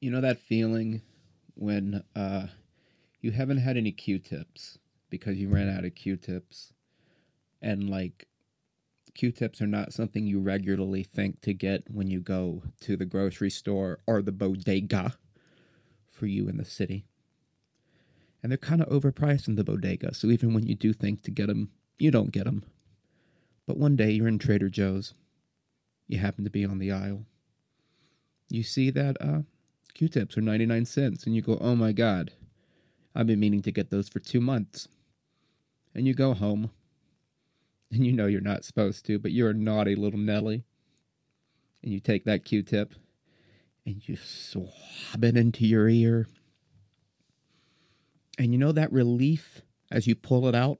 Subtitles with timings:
[0.00, 1.02] You know that feeling
[1.54, 2.46] when uh,
[3.20, 4.78] you haven't had any Q-tips
[5.10, 6.72] because you ran out of Q-tips,
[7.60, 8.26] and like
[9.14, 13.50] Q-tips are not something you regularly think to get when you go to the grocery
[13.50, 15.16] store or the bodega
[16.10, 17.04] for you in the city.
[18.42, 21.30] And they're kind of overpriced in the bodega, so even when you do think to
[21.30, 22.64] get them, you don't get them.
[23.66, 25.12] But one day you're in Trader Joe's,
[26.08, 27.26] you happen to be on the aisle.
[28.48, 29.42] You see that uh,
[29.94, 32.32] Q-tips are 99 cents, and you go, oh my god,
[33.14, 34.88] I've been meaning to get those for two months.
[35.94, 36.70] And you go home,
[37.90, 40.64] and you know you're not supposed to, but you're a naughty little Nelly.
[41.82, 42.94] And you take that Q tip
[43.86, 46.26] and you swab it into your ear.
[48.38, 50.78] And you know that relief as you pull it out?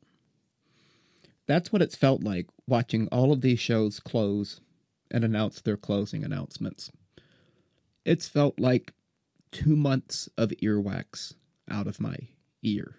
[1.46, 4.60] That's what it's felt like watching all of these shows close
[5.10, 6.90] and announce their closing announcements.
[8.04, 8.92] It's felt like
[9.52, 11.34] two months of earwax
[11.70, 12.16] out of my
[12.62, 12.96] ear.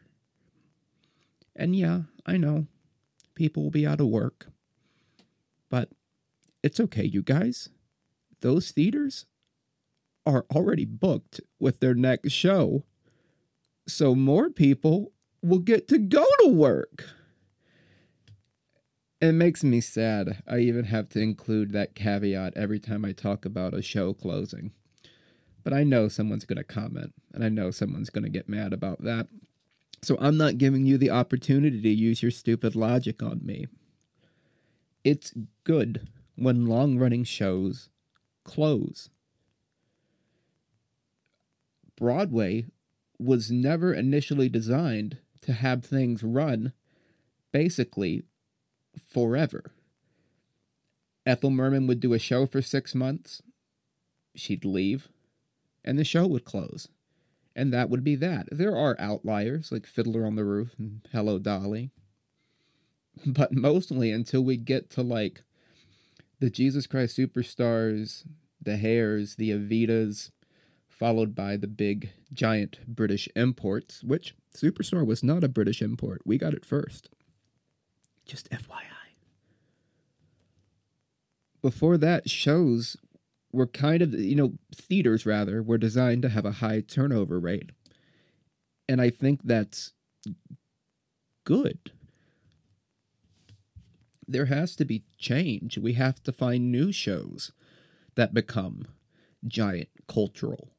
[1.56, 2.68] And yeah, I know
[3.36, 4.48] people will be out of work.
[5.70, 5.90] But
[6.64, 7.70] it's okay, you guys.
[8.42, 9.26] Those theaters
[10.26, 12.84] are already booked with their next show.
[13.88, 17.06] So more people will get to go to work.
[19.20, 20.42] It makes me sad.
[20.48, 24.72] I even have to include that caveat every time I talk about a show closing.
[25.64, 28.74] But I know someone's going to comment, and I know someone's going to get mad
[28.74, 29.28] about that.
[30.02, 33.68] So I'm not giving you the opportunity to use your stupid logic on me.
[35.04, 37.90] It's good when long running shows
[38.44, 39.10] close.
[41.96, 42.66] Broadway
[43.20, 46.74] was never initially designed to have things run
[47.52, 48.24] basically
[49.08, 49.72] forever.
[51.26, 53.44] Ethel Merman would do a show for six months,
[54.36, 55.10] she'd leave,
[55.84, 56.88] and the show would close
[57.56, 58.48] and that would be that.
[58.52, 61.92] There are outliers like Fiddler on the Roof and Hello Dolly.
[63.26, 65.44] But mostly until we get to like
[66.40, 68.26] the Jesus Christ Superstars,
[68.62, 70.32] the Hairs, the Evitas,
[70.88, 76.22] followed by the big giant British imports, which Superstar was not a British import.
[76.26, 77.10] We got it first.
[78.26, 78.86] Just FYI.
[81.62, 82.96] Before that, shows
[83.52, 87.72] were kind of, you know, theaters rather, were designed to have a high turnover rate.
[88.88, 89.94] And I think that's
[91.44, 91.80] good.
[94.28, 95.78] There has to be change.
[95.78, 97.52] We have to find new shows
[98.16, 98.88] that become
[99.48, 100.70] giant cultural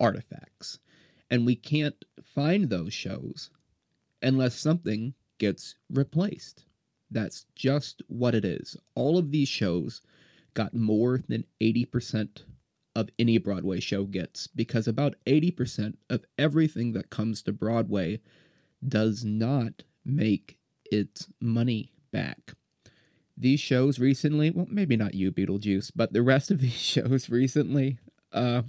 [0.00, 0.78] artifacts.
[1.30, 3.50] And we can't find those shows
[4.22, 6.64] unless something gets replaced.
[7.10, 8.76] That's just what it is.
[8.94, 10.00] All of these shows
[10.54, 12.42] got more than 80%
[12.96, 18.20] of any Broadway show gets because about 80% of everything that comes to Broadway
[18.86, 22.52] does not make its money back.
[23.36, 27.98] These shows recently, well, maybe not you, Beetlejuice, but the rest of these shows recently,
[28.32, 28.62] uh,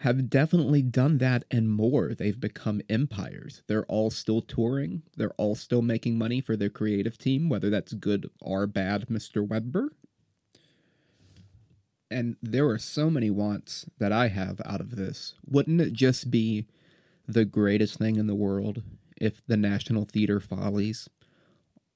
[0.00, 2.14] have definitely done that and more.
[2.14, 3.62] They've become empires.
[3.66, 5.02] They're all still touring.
[5.16, 9.46] They're all still making money for their creative team, whether that's good or bad, Mr.
[9.46, 9.92] Webber
[12.10, 15.34] and there are so many wants that I have out of this.
[15.46, 16.66] Wouldn't it just be
[17.26, 18.82] the greatest thing in the world
[19.16, 21.08] if the National Theater Follies,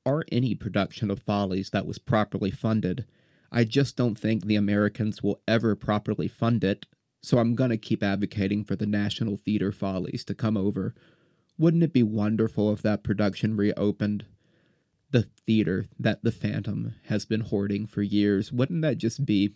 [0.05, 3.05] or any production of Follies that was properly funded,
[3.53, 6.87] I just don't think the Americans will ever properly fund it,
[7.23, 10.95] so I'm gonna keep advocating for the National Theater Follies to come over.
[11.59, 14.25] Wouldn't it be wonderful if that production reopened?
[15.11, 18.53] The theater that the Phantom has been hoarding for years.
[18.53, 19.55] Wouldn't that just be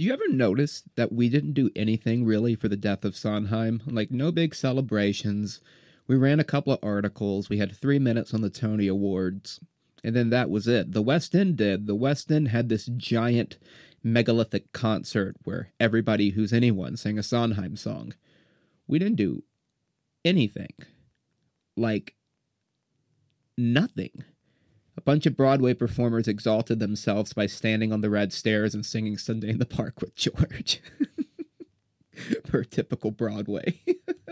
[0.00, 3.82] Do you ever notice that we didn't do anything really for the death of Sondheim?
[3.84, 5.60] Like, no big celebrations.
[6.06, 7.50] We ran a couple of articles.
[7.50, 9.60] We had three minutes on the Tony Awards.
[10.02, 10.92] And then that was it.
[10.92, 11.86] The West End did.
[11.86, 13.58] The West End had this giant
[14.02, 18.14] megalithic concert where everybody who's anyone sang a Sondheim song.
[18.86, 19.42] We didn't do
[20.24, 20.72] anything.
[21.76, 22.14] Like,
[23.58, 24.24] nothing.
[24.96, 29.16] A bunch of Broadway performers exalted themselves by standing on the red stairs and singing
[29.16, 30.82] Sunday in the Park with George.
[32.44, 33.80] per typical Broadway.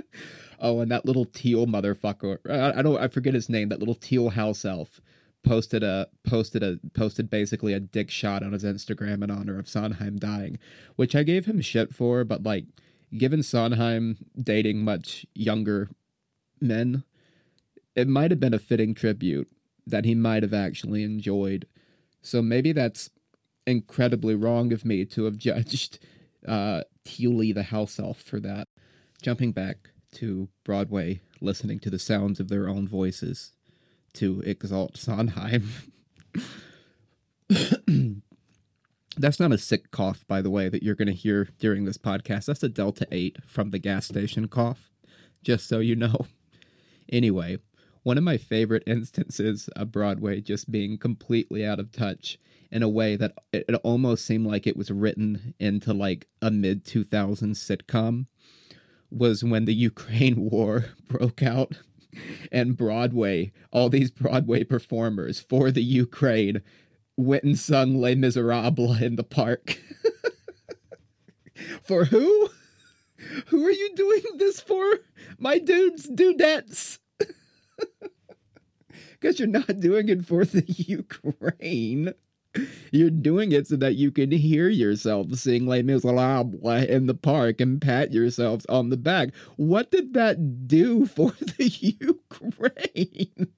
[0.60, 2.38] oh, and that little teal motherfucker.
[2.48, 5.00] I, I don't I forget his name, that little teal house elf
[5.44, 9.68] posted a posted a posted basically a dick shot on his Instagram in honor of
[9.68, 10.58] Sondheim dying,
[10.96, 12.64] which I gave him shit for, but like
[13.16, 15.88] given Sondheim dating much younger
[16.60, 17.04] men,
[17.94, 19.48] it might have been a fitting tribute
[19.90, 21.66] that he might have actually enjoyed.
[22.22, 23.10] So maybe that's
[23.66, 25.98] incredibly wrong of me to have judged
[26.46, 28.68] uh, Thule the house elf for that.
[29.22, 33.52] Jumping back to Broadway, listening to the sounds of their own voices
[34.14, 35.68] to exalt Sondheim.
[39.16, 41.98] That's not a sick cough, by the way, that you're going to hear during this
[41.98, 42.46] podcast.
[42.46, 44.90] That's a Delta 8 from the gas station cough,
[45.42, 46.26] just so you know.
[47.10, 47.58] Anyway,
[48.08, 52.38] one of my favorite instances of Broadway just being completely out of touch
[52.72, 56.86] in a way that it, almost seemed like it was written into like a mid
[56.86, 58.24] 2000s sitcom
[59.10, 61.72] was when the Ukraine war broke out
[62.50, 66.62] and Broadway, all these Broadway performers for the Ukraine
[67.18, 69.78] went and sung Les Miserables in the park.
[71.82, 72.48] for who?
[73.48, 75.00] Who are you doing this for?
[75.38, 77.00] My dudes, dudettes.
[79.20, 82.14] Because you're not doing it for the Ukraine.
[82.90, 87.60] You're doing it so that you can hear yourself sing Les Miserables in the park
[87.60, 89.30] and pat yourselves on the back.
[89.56, 93.48] What did that do for the Ukraine?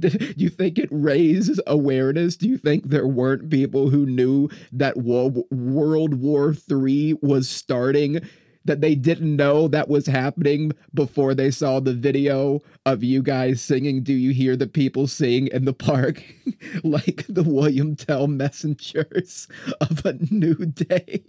[0.00, 2.36] Do you think it raised awareness?
[2.36, 8.20] Do you think there weren't people who knew that World War III was starting
[8.64, 13.60] that they didn't know that was happening before they saw the video of you guys
[13.60, 16.22] singing Do You Hear the People Sing in the Park?
[16.84, 19.48] like the William Tell messengers
[19.80, 21.22] of a new day.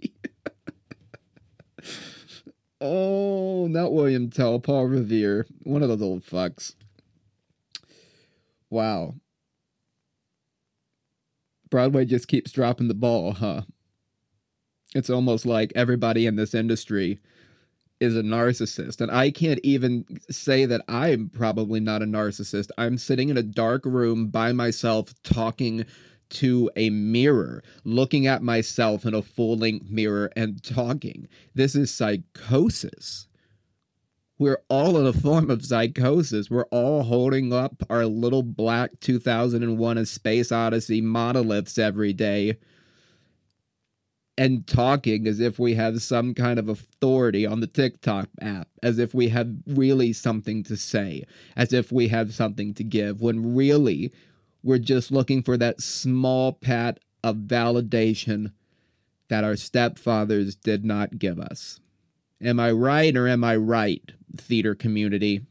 [2.80, 5.46] oh, not William Tell, Paul Revere.
[5.62, 6.74] One of those old fucks.
[8.70, 9.14] Wow.
[11.70, 13.62] Broadway just keeps dropping the ball, huh?
[14.96, 17.20] It's almost like everybody in this industry
[18.00, 19.02] is a narcissist.
[19.02, 22.70] And I can't even say that I'm probably not a narcissist.
[22.78, 25.84] I'm sitting in a dark room by myself talking
[26.28, 31.28] to a mirror, looking at myself in a full length mirror and talking.
[31.54, 33.28] This is psychosis.
[34.38, 36.50] We're all in a form of psychosis.
[36.50, 42.56] We're all holding up our little black 2001 A Space Odyssey monoliths every day
[44.38, 48.98] and talking as if we have some kind of authority on the TikTok app, as
[48.98, 51.24] if we have really something to say,
[51.56, 54.12] as if we have something to give, when really
[54.62, 58.52] we're just looking for that small pat of validation
[59.28, 61.80] that our stepfathers did not give us.
[62.42, 65.46] Am I right or am I right, theater community?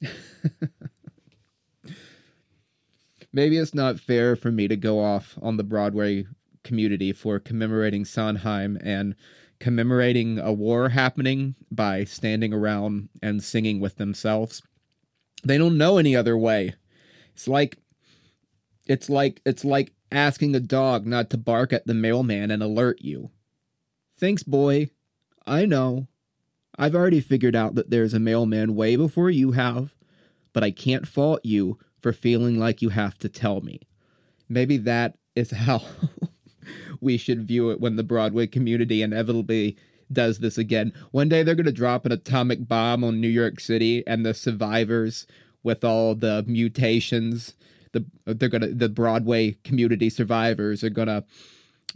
[3.32, 6.26] Maybe it's not fair for me to go off on the Broadway
[6.64, 9.14] community for commemorating Sondheim and
[9.60, 14.62] commemorating a war happening by standing around and singing with themselves.
[15.44, 16.74] They don't know any other way.
[17.34, 17.78] It's like
[18.86, 23.00] it's like it's like asking a dog not to bark at the mailman and alert
[23.00, 23.30] you.
[24.18, 24.90] Thanks, boy.
[25.46, 26.06] I know.
[26.78, 29.94] I've already figured out that there's a mailman way before you have,
[30.52, 33.80] but I can't fault you for feeling like you have to tell me.
[34.48, 35.82] Maybe that is how
[37.02, 39.76] we should view it when the Broadway community inevitably
[40.10, 40.92] does this again.
[41.10, 44.34] One day they're going to drop an atomic bomb on New York City and the
[44.34, 45.26] survivors
[45.62, 47.54] with all the mutations
[47.92, 51.24] the they're to the Broadway community survivors are going to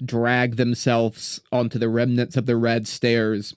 [0.04, 3.56] drag themselves onto the remnants of the red stairs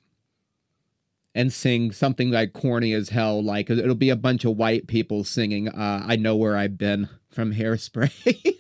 [1.36, 5.24] and sing something like corny as hell like it'll be a bunch of white people
[5.24, 8.56] singing uh, I know where I've been from Hairspray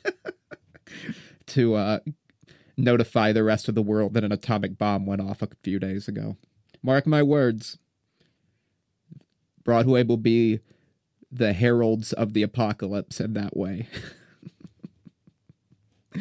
[1.47, 1.99] to uh,
[2.79, 6.07] notify the rest of the world that an atomic bomb went off a few days
[6.07, 6.37] ago.
[6.81, 7.77] Mark my words.
[9.63, 10.59] Broadway will be
[11.31, 13.87] the heralds of the apocalypse in that way.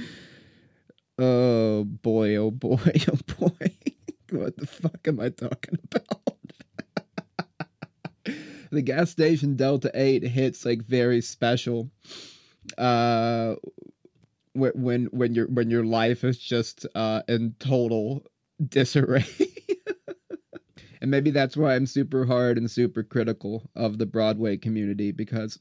[1.18, 2.76] oh boy, oh boy,
[3.12, 3.72] oh boy.
[4.30, 6.36] what the fuck am I talking about?
[8.70, 11.90] the gas station Delta 8 hits like very special.
[12.76, 13.54] Uh
[14.58, 18.24] when when when your when your life is just uh, in total
[18.64, 19.26] disarray.
[21.00, 25.58] and maybe that's why I'm super hard and super critical of the Broadway community because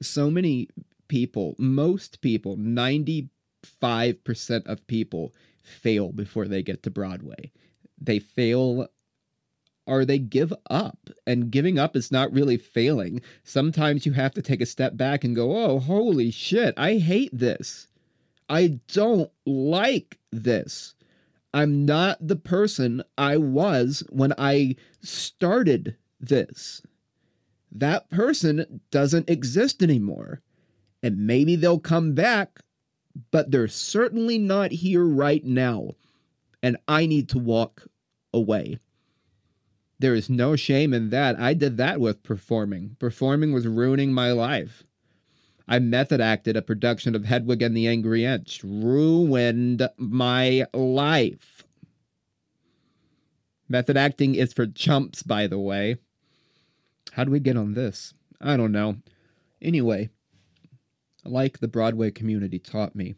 [0.00, 0.68] so many
[1.08, 3.28] people, most people, 95%
[4.66, 5.32] of people
[5.62, 7.52] fail before they get to Broadway.
[8.00, 8.88] They fail
[9.86, 11.10] or they give up.
[11.26, 13.20] And giving up is not really failing.
[13.44, 17.36] Sometimes you have to take a step back and go, oh, holy shit, I hate
[17.36, 17.88] this.
[18.52, 20.94] I don't like this.
[21.54, 26.82] I'm not the person I was when I started this.
[27.70, 30.42] That person doesn't exist anymore.
[31.02, 32.60] And maybe they'll come back,
[33.30, 35.92] but they're certainly not here right now,
[36.62, 37.88] and I need to walk
[38.34, 38.78] away.
[39.98, 41.40] There is no shame in that.
[41.40, 42.96] I did that with performing.
[42.98, 44.84] Performing was ruining my life.
[45.68, 48.62] I method acted a production of Hedwig and the Angry Inch.
[48.64, 51.62] Ruined my life.
[53.68, 55.96] Method acting is for chumps, by the way.
[57.12, 58.14] How do we get on this?
[58.40, 58.96] I don't know.
[59.60, 60.10] Anyway,
[61.24, 63.14] like the Broadway community taught me,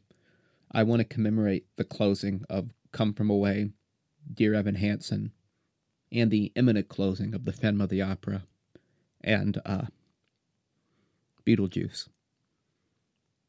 [0.70, 3.70] I want to commemorate the closing of Come From Away,
[4.32, 5.32] Dear Evan Hansen,
[6.12, 8.44] and the imminent closing of the Phantom of the Opera,
[9.22, 9.86] and uh,
[11.46, 12.08] Beetlejuice.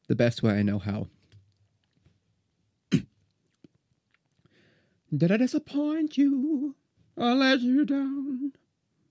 [0.08, 1.08] The best way I know how.
[5.16, 6.76] Did I disappoint you?
[7.18, 8.52] I let you down?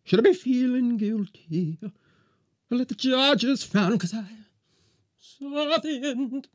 [0.04, 1.80] Should I be feeling guilty?
[1.84, 3.98] I let the judges frown?
[3.98, 4.26] Cause I
[5.18, 6.48] saw the end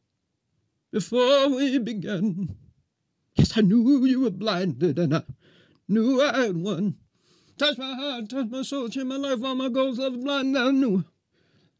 [0.93, 2.57] before we began.
[3.35, 5.23] Yes, I knew you were blinded, and I
[5.89, 6.97] knew I had won.
[7.59, 10.57] Touch my heart, touch my soul, change my life, all my goals, love blind.
[10.57, 11.05] I knew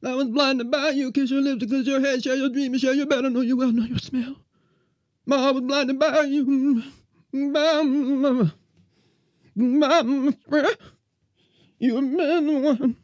[0.03, 1.13] I was blinded by you.
[1.13, 3.71] Kiss your lips, kiss your head, share your dreams, share your better know you well,
[3.71, 4.37] know your smell.
[5.27, 6.83] My heart was blinded by you.
[7.33, 8.51] By my,
[9.55, 10.77] by my friend.
[11.79, 12.97] You have been the one.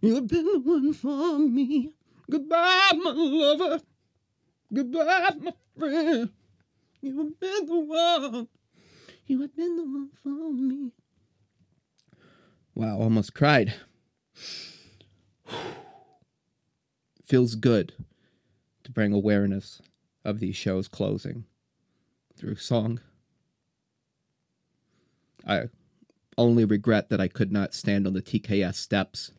[0.00, 1.92] You have been the one for me.
[2.30, 3.80] Goodbye, my lover.
[4.72, 6.30] Goodbye, my friend.
[7.00, 8.48] You have been the one.
[9.26, 10.92] You have been the one for me.
[12.74, 13.74] Wow, almost cried.
[17.26, 17.92] Feels good
[18.84, 19.82] to bring awareness
[20.24, 21.44] of these shows closing
[22.36, 23.00] through song.
[25.44, 25.64] I
[26.38, 29.32] only regret that I could not stand on the TKTS steps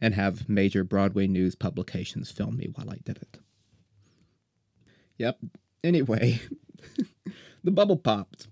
[0.00, 3.38] and have major Broadway news publications film me while I did it.
[5.16, 5.38] Yep.
[5.84, 6.40] Anyway,
[7.64, 8.48] the bubble popped.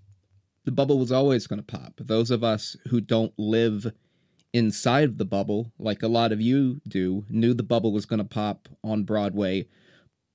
[0.63, 1.93] The bubble was always going to pop.
[1.97, 3.91] Those of us who don't live
[4.53, 8.25] inside the bubble, like a lot of you do, knew the bubble was going to
[8.25, 9.67] pop on Broadway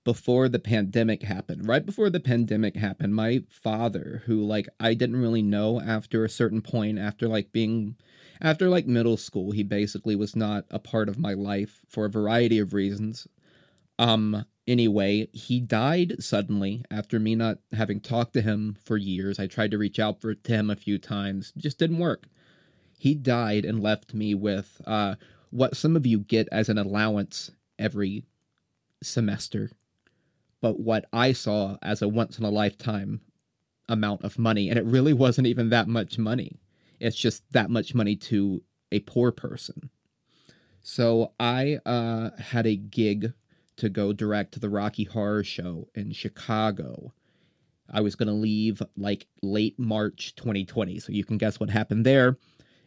[0.05, 1.67] before the pandemic happened.
[1.67, 6.31] Right before the pandemic happened, my father, who like I didn't really know after a
[6.31, 7.97] certain point, after like being
[8.41, 12.11] after like middle school, he basically was not a part of my life for a
[12.11, 13.27] variety of reasons.
[13.99, 19.41] Um anyway, he died suddenly after me not having talked to him for years.
[19.41, 22.29] I tried to reach out for to him a few times, just didn't work.
[22.99, 25.17] He died and left me with uh
[25.51, 28.25] what some of you get as an allowance every
[29.03, 29.71] semester
[30.61, 33.21] but what I saw as a once in a lifetime
[33.89, 34.69] amount of money.
[34.69, 36.59] And it really wasn't even that much money.
[36.99, 39.91] It's just that much money to a poor person.
[40.83, 43.33] So I uh, had a gig
[43.77, 47.13] to go direct to the Rocky Horror Show in Chicago.
[47.91, 50.99] I was going to leave like late March 2020.
[51.01, 52.39] So you can guess what happened there.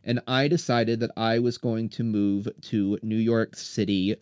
[0.03, 4.15] And I decided that I was going to move to New York City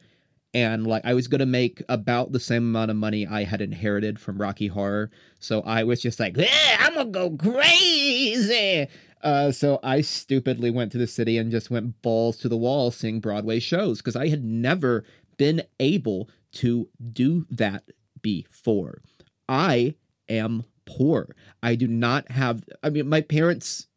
[0.54, 4.20] and like I was gonna make about the same amount of money I had inherited
[4.20, 5.12] from Rocky Horror.
[5.40, 6.38] So I was just like,
[6.80, 8.88] I'm gonna go crazy.
[9.22, 12.92] Uh, so I stupidly went to the city and just went balls to the wall
[12.92, 15.04] seeing Broadway shows because I had never
[15.38, 17.84] been able to do that
[18.22, 19.02] before.
[19.50, 19.96] I
[20.30, 21.36] am poor.
[21.62, 22.64] I do not have.
[22.84, 23.88] I mean, my parents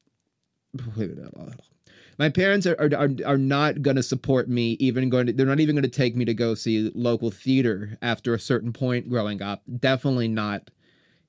[2.21, 5.59] my parents are are, are not going to support me even going to they're not
[5.59, 9.41] even going to take me to go see local theater after a certain point growing
[9.41, 9.63] up.
[9.81, 10.71] Definitely not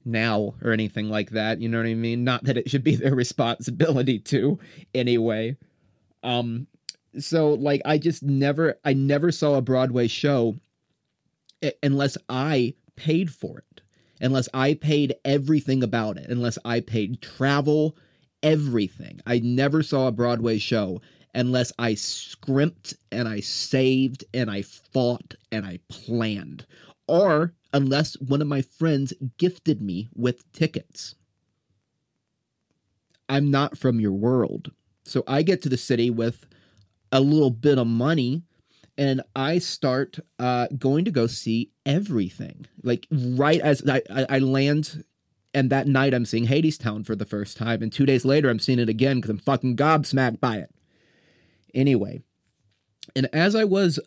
[0.03, 2.25] now or anything like that you know what i mean?
[2.25, 4.59] Not that it should be their responsibility to
[4.93, 5.55] anyway.
[6.23, 6.67] Um
[7.17, 10.55] so like i just never i never saw a broadway show
[11.81, 13.81] unless i paid for it
[14.19, 17.97] unless i paid everything about it unless i paid travel
[18.43, 19.21] everything.
[19.25, 21.01] I never saw a Broadway show
[21.33, 26.65] unless I scrimped and I saved and I fought and I planned,
[27.07, 31.15] or unless one of my friends gifted me with tickets.
[33.29, 34.71] I'm not from your world.
[35.05, 36.45] So I get to the city with
[37.11, 38.43] a little bit of money
[38.97, 42.65] and I start uh, going to go see everything.
[42.83, 45.03] Like right as I, I, land
[45.53, 48.59] and that night I'm seeing Hadestown for the first time, and two days later I'm
[48.59, 50.69] seeing it again because I'm fucking gobsmacked by it.
[51.73, 52.21] Anyway,
[53.15, 53.99] and as I was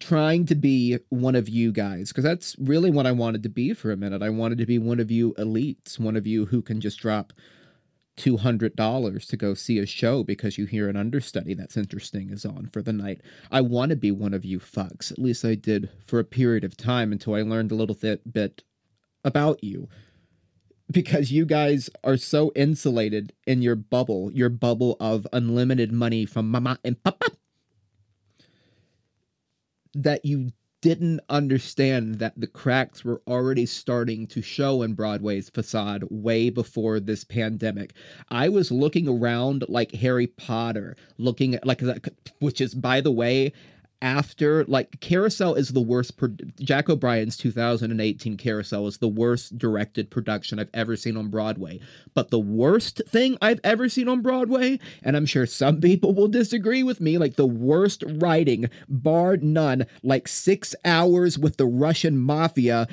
[0.00, 3.74] trying to be one of you guys, because that's really what I wanted to be
[3.74, 4.22] for a minute.
[4.22, 7.32] I wanted to be one of you elites, one of you who can just drop
[8.16, 12.68] $200 to go see a show because you hear an understudy that's interesting is on
[12.72, 13.20] for the night.
[13.50, 15.10] I want to be one of you fucks.
[15.10, 18.30] At least I did for a period of time until I learned a little bit,
[18.30, 18.62] bit
[19.24, 19.88] about you
[20.92, 26.50] because you guys are so insulated in your bubble, your bubble of unlimited money from
[26.50, 27.32] mama and papa,
[29.94, 36.04] that you didn't understand that the cracks were already starting to show in Broadway's facade
[36.10, 37.92] way before this pandemic.
[38.28, 41.82] I was looking around like Harry Potter, looking at like
[42.40, 43.52] which is by the way
[44.02, 50.10] after like Carousel is the worst pro- Jack O'Brien's 2018 Carousel is the worst directed
[50.10, 51.80] production I've ever seen on Broadway.
[52.12, 56.28] But the worst thing I've ever seen on Broadway, and I'm sure some people will
[56.28, 62.18] disagree with me, like the worst writing bar none, like 6 hours with the Russian
[62.18, 62.88] mafia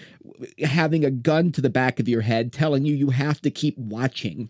[0.64, 3.78] having a gun to the back of your head telling you you have to keep
[3.78, 4.50] watching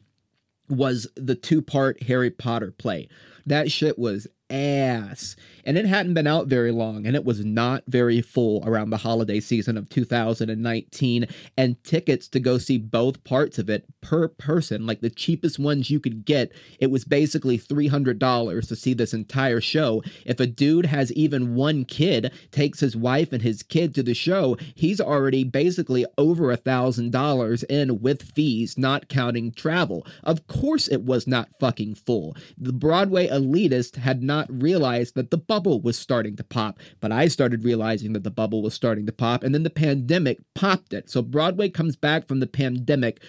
[0.68, 3.08] was the two-part Harry Potter play.
[3.46, 5.36] That shit was ass.
[5.66, 8.98] And it hadn't been out very long, and it was not very full around the
[8.98, 11.28] holiday season of 2019.
[11.58, 15.90] And tickets to go see both parts of it per person, like the cheapest ones
[15.90, 20.04] you could get, it was basically $300 to see this entire show.
[20.26, 24.14] If a dude has even one kid, takes his wife and his kid to the
[24.14, 30.06] show, he's already basically over a thousand dollars in with fees, not counting travel.
[30.24, 32.36] Of course, it was not fucking full.
[32.58, 37.28] The Broadway elitist had not realized that the bubble was starting to pop, but I
[37.28, 41.10] started realizing that the bubble was starting to pop, and then the pandemic popped it.
[41.10, 43.20] So Broadway comes back from the pandemic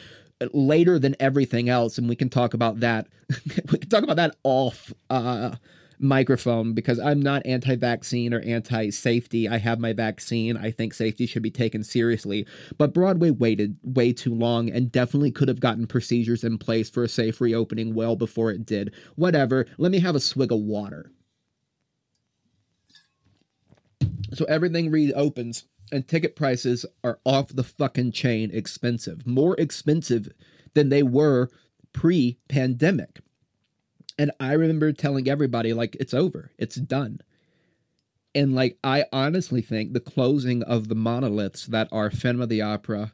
[0.52, 3.08] later than everything else, and we can talk about that.
[3.72, 5.56] we can talk about that off uh,
[5.98, 9.48] microphone because I'm not anti vaccine or anti safety.
[9.48, 10.58] I have my vaccine.
[10.58, 12.46] I think safety should be taken seriously.
[12.76, 17.02] But Broadway waited way too long and definitely could have gotten procedures in place for
[17.02, 18.92] a safe reopening well before it did.
[19.16, 19.66] Whatever.
[19.78, 21.10] Let me have a swig of water.
[24.32, 29.26] So everything reopens and ticket prices are off the fucking chain expensive.
[29.26, 30.28] More expensive
[30.74, 31.50] than they were
[31.92, 33.20] pre pandemic.
[34.18, 37.20] And I remember telling everybody, like, it's over, it's done.
[38.34, 42.62] And like, I honestly think the closing of the monoliths that are Phantom of the
[42.62, 43.12] Opera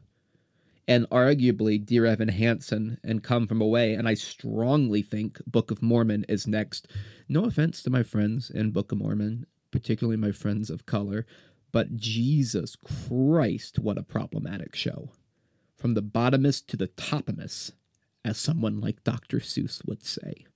[0.88, 5.82] and arguably Dear Evan Hansen and Come From Away, and I strongly think Book of
[5.82, 6.86] Mormon is next.
[7.28, 11.26] No offense to my friends in Book of Mormon, particularly my friends of color,
[11.72, 15.10] but Jesus Christ, what a problematic show.
[15.76, 17.72] From the bottomest to the topimest,
[18.26, 19.38] as someone like Dr.
[19.38, 20.46] Seuss would say.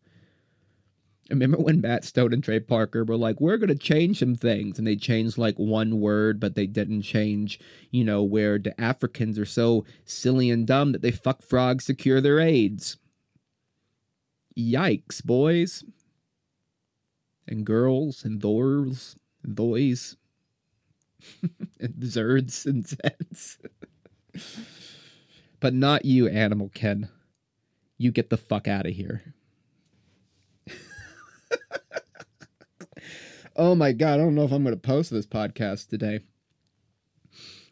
[1.30, 4.34] I remember when Matt Stone and Trey Parker were like, we're going to change some
[4.34, 4.78] things.
[4.78, 7.60] And they changed like one word, but they didn't change,
[7.92, 11.94] you know, where the Africans are so silly and dumb that they fuck frogs to
[11.94, 12.96] cure their AIDS.
[14.58, 15.84] Yikes, boys.
[17.50, 20.16] And girls and thors and boys.
[21.80, 23.58] and zerds and zeds.
[25.60, 27.08] but not you, Animal Ken.
[27.98, 29.34] You get the fuck out of here.
[33.56, 36.20] oh my god, I don't know if I'm going to post this podcast today.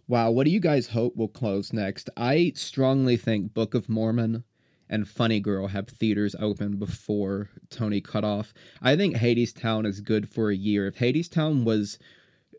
[0.06, 2.10] Wow, what do you guys hope will close next?
[2.16, 4.44] I strongly think Book of Mormon
[4.88, 8.52] and Funny Girl have theaters open before Tony cut off.
[8.82, 10.86] I think Hadestown is good for a year.
[10.86, 11.98] If Hadestown was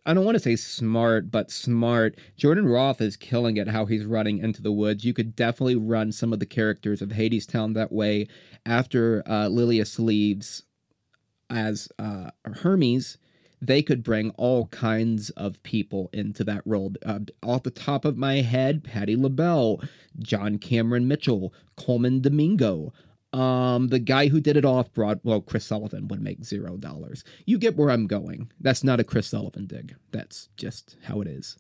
[0.06, 2.18] I don't want to say smart, but smart.
[2.38, 5.06] Jordan Roth is killing it how he's running into the woods.
[5.06, 8.28] You could definitely run some of the characters of Hadestown that way
[8.66, 10.64] after uh, Lillias leaves
[11.50, 13.18] as uh, Hermes,
[13.62, 16.94] they could bring all kinds of people into that role.
[17.06, 19.82] Uh, off the top of my head, Patti LaBelle,
[20.20, 22.94] John Cameron Mitchell, Colman Domingo,
[23.32, 27.24] um, the guy who did it off broad, well, Chris Sullivan would make zero dollars.
[27.46, 28.52] You get where I'm going.
[28.60, 29.96] That's not a Chris Sullivan dig.
[30.12, 31.58] That's just how it is.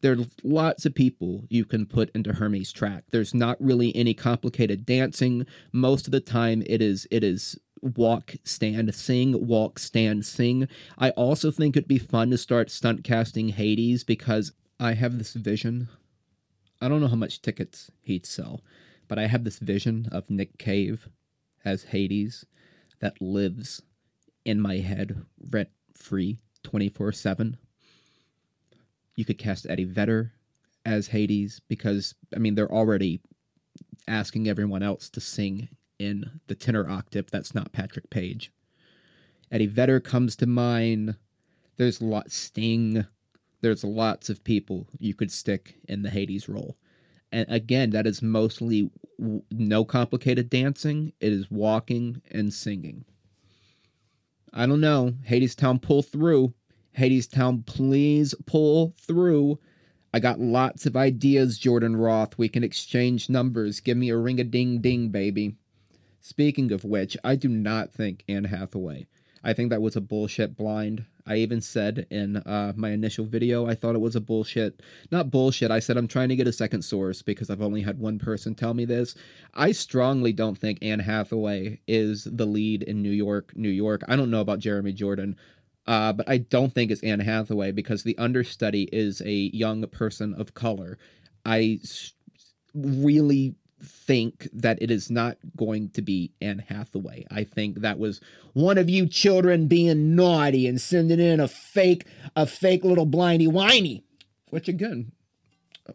[0.00, 3.04] There's lots of people you can put into Hermes track.
[3.12, 5.46] There's not really any complicated dancing.
[5.70, 10.68] Most of the time, it is it is walk, stand, sing, walk, stand, sing.
[10.96, 15.34] I also think it'd be fun to start stunt casting Hades because I have this
[15.34, 15.88] vision.
[16.80, 18.62] I don't know how much tickets he'd sell,
[19.08, 21.08] but I have this vision of Nick Cave
[21.64, 22.46] as Hades
[23.00, 23.82] that lives
[24.44, 27.56] in my head rent free 24 7.
[29.14, 30.32] You could cast Eddie Vedder
[30.84, 33.20] as Hades because, I mean, they're already
[34.08, 35.68] asking everyone else to sing
[36.02, 38.52] in the tenor octave that's not Patrick Page.
[39.50, 41.16] Eddie Vedder comes to mind.
[41.76, 43.06] There's a lot Sting.
[43.60, 46.76] There's lots of people you could stick in the Hades role.
[47.30, 48.90] And again, that is mostly
[49.50, 51.12] no complicated dancing.
[51.20, 53.04] It is walking and singing.
[54.52, 55.14] I don't know.
[55.28, 56.52] Hadestown pull through.
[56.98, 59.58] Hadestown, please pull through.
[60.12, 62.36] I got lots of ideas, Jordan Roth.
[62.36, 63.80] We can exchange numbers.
[63.80, 65.56] Give me a ring a ding ding, baby.
[66.22, 69.06] Speaking of which, I do not think Anne Hathaway.
[69.42, 71.04] I think that was a bullshit blind.
[71.26, 74.82] I even said in uh, my initial video, I thought it was a bullshit.
[75.10, 75.72] Not bullshit.
[75.72, 78.54] I said I'm trying to get a second source because I've only had one person
[78.54, 79.16] tell me this.
[79.52, 84.02] I strongly don't think Anne Hathaway is the lead in New York, New York.
[84.06, 85.36] I don't know about Jeremy Jordan.
[85.88, 90.34] Uh, but I don't think it's Anne Hathaway because the understudy is a young person
[90.34, 90.98] of color.
[91.44, 91.80] I
[92.74, 97.26] really think that it is not going to be Anne Hathaway.
[97.30, 98.20] I think that was
[98.52, 103.48] one of you children being naughty and sending in a fake, a fake little blindy
[103.48, 104.04] whiny.
[104.50, 105.12] Which again,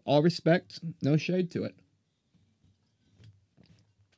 [0.06, 1.76] all respect, no shade to it.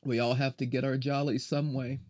[0.04, 2.00] We all have to get our jollies some way.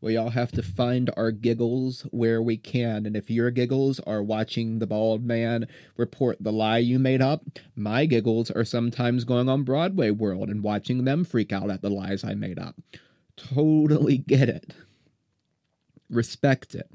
[0.00, 3.04] We all have to find our giggles where we can.
[3.04, 7.42] And if your giggles are watching the bald man report the lie you made up,
[7.74, 11.90] my giggles are sometimes going on Broadway World and watching them freak out at the
[11.90, 12.76] lies I made up.
[13.36, 14.72] Totally get it.
[16.08, 16.90] Respect it.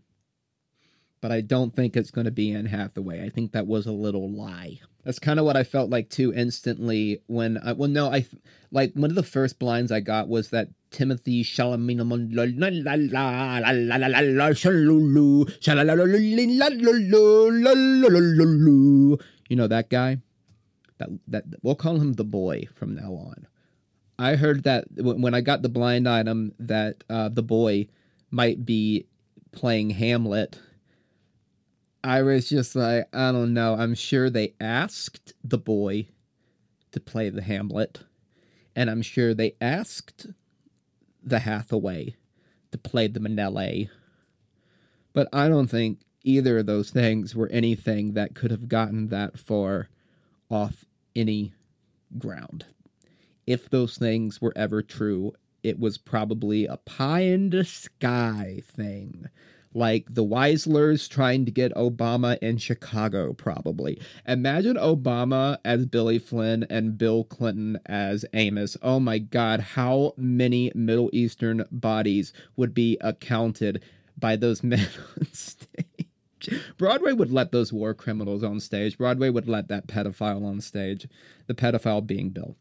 [1.24, 3.24] But I don't think it's going to be Anne Hathaway.
[3.24, 4.82] I think that was a little lie.
[5.06, 8.26] That's kind of what I felt like too instantly when I well no I
[8.72, 11.96] like one of the first blinds I got was that Timothée Chalamet
[19.48, 20.18] you know that guy
[20.98, 23.48] that that we'll call him the boy from now on.
[24.20, 27.88] I heard that when I got the blind item that uh, the boy
[28.30, 29.06] might be
[29.54, 30.60] playing Hamlet
[32.04, 33.76] I was just like, I don't know.
[33.76, 36.08] I'm sure they asked the boy
[36.92, 38.02] to play the Hamlet,
[38.76, 40.28] and I'm sure they asked
[41.24, 42.16] the Hathaway
[42.72, 43.90] to play the Manele.
[45.14, 49.40] But I don't think either of those things were anything that could have gotten that
[49.40, 49.90] far
[50.50, 50.84] off
[51.16, 51.54] any
[52.18, 52.66] ground.
[53.48, 59.30] If those things were ever true, it was probably a pie in the sky thing
[59.74, 64.00] like the Weisslers trying to get Obama in Chicago, probably.
[64.28, 68.78] Imagine Obama as Billy Flynn and Bill Clinton as Amos.
[68.82, 73.84] Oh my God, how many Middle Eastern bodies would be accounted
[74.18, 74.88] by those men
[75.20, 76.04] on stage?
[76.78, 78.98] Broadway would let those war criminals on stage.
[78.98, 81.08] Broadway would let that pedophile on stage.
[81.48, 82.58] The pedophile being Bill.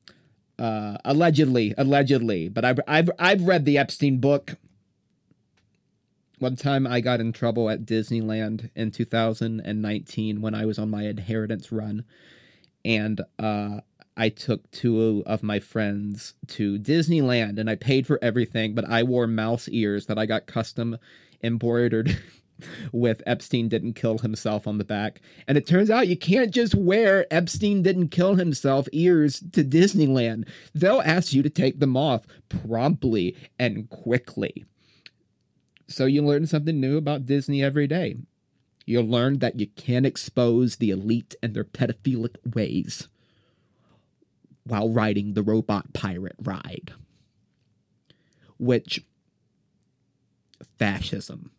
[0.59, 2.48] Uh, allegedly, allegedly.
[2.48, 4.57] But I've, I've, I've read the Epstein book.
[6.42, 11.05] One time I got in trouble at Disneyland in 2019 when I was on my
[11.05, 12.05] inheritance run.
[12.85, 13.83] And uh,
[14.16, 19.05] I took two of my friends to Disneyland and I paid for everything, but I
[19.05, 20.98] wore mouse ears that I got custom
[21.44, 22.18] embroidered
[22.92, 25.20] with Epstein didn't kill himself on the back.
[25.46, 30.48] And it turns out you can't just wear Epstein didn't kill himself ears to Disneyland.
[30.74, 34.64] They'll ask you to take them off promptly and quickly.
[35.88, 38.16] So you learn something new about Disney every day.
[38.87, 43.09] You'll learn that you can't expose the elite and their pedophilic ways
[44.64, 46.92] while riding the robot pirate ride.
[48.59, 49.05] Which,
[50.79, 51.51] fascism.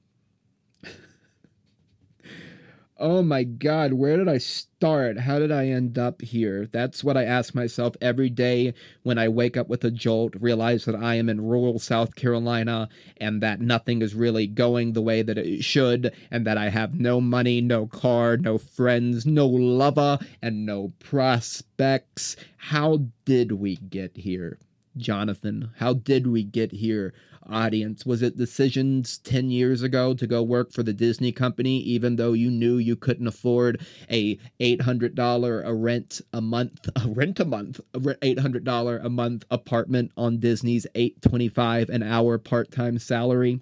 [3.04, 5.20] Oh my god, where did I start?
[5.20, 6.70] How did I end up here?
[6.72, 10.86] That's what I ask myself every day when I wake up with a jolt, realize
[10.86, 12.88] that I am in rural South Carolina
[13.18, 16.98] and that nothing is really going the way that it should, and that I have
[16.98, 22.38] no money, no car, no friends, no lover, and no prospects.
[22.56, 24.60] How did we get here?
[24.98, 27.14] Jonathan, how did we get here?
[27.50, 28.06] audience?
[28.06, 32.34] Was it decisions 10 years ago to go work for the Disney company, even though
[32.34, 37.80] you knew you couldn't afford a $800 a rent a month, a rent a month,
[37.94, 43.60] a $800 a month apartment on Disney's 825 an hour part-time salary?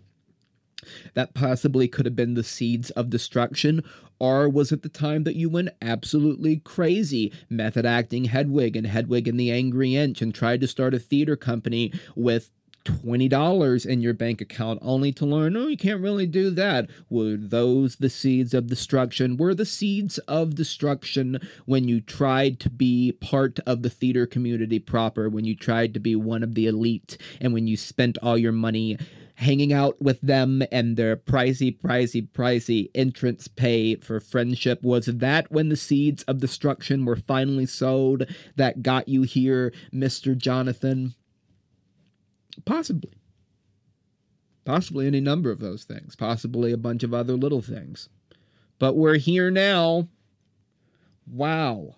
[1.14, 3.84] That possibly could have been the seeds of destruction,
[4.22, 9.28] or was it the time that you went absolutely crazy, method acting Hedwig and Hedwig
[9.28, 12.52] and the Angry Inch, and tried to start a theater company with
[12.86, 16.90] $20 in your bank account only to learn, oh, you can't really do that.
[17.10, 19.38] Were those the seeds of destruction?
[19.38, 24.80] Were the seeds of destruction when you tried to be part of the theater community
[24.80, 28.38] proper, when you tried to be one of the elite, and when you spent all
[28.38, 28.98] your money
[29.36, 34.84] hanging out with them and their pricey, pricey, pricey entrance pay for friendship?
[34.84, 40.38] Was that when the seeds of destruction were finally sowed that got you here, Mr.
[40.38, 41.16] Jonathan?
[42.66, 43.12] Possibly.
[44.66, 46.16] Possibly any number of those things.
[46.16, 48.10] Possibly a bunch of other little things.
[48.80, 50.08] But we're here now.
[51.28, 51.96] Wow.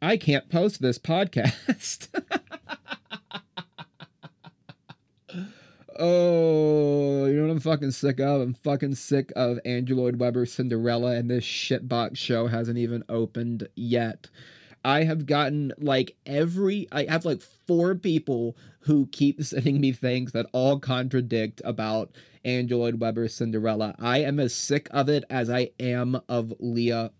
[0.00, 2.08] I can't post this podcast.
[5.98, 8.40] oh, you know what I'm fucking sick of?
[8.40, 13.68] I'm fucking sick of Andrew Lloyd Webber Cinderella, and this shitbox show hasn't even opened
[13.74, 14.28] yet.
[14.88, 20.32] I have gotten like every, I have like four people who keep sending me things
[20.32, 23.94] that all contradict about Andrew Lloyd Webber Cinderella.
[23.98, 27.10] I am as sick of it as I am of Lea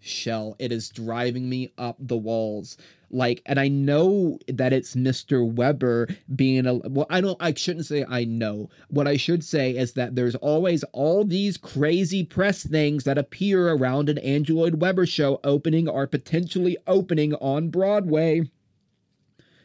[0.00, 0.56] Michele.
[0.58, 2.76] It is driving me up the walls.
[3.10, 5.44] Like, and I know that it's Mr.
[5.44, 8.70] Webber being a well, I don't I shouldn't say I know.
[8.88, 13.68] What I should say is that there's always all these crazy press things that appear
[13.68, 18.48] around an Andrew Webber show opening or potentially opening on Broadway.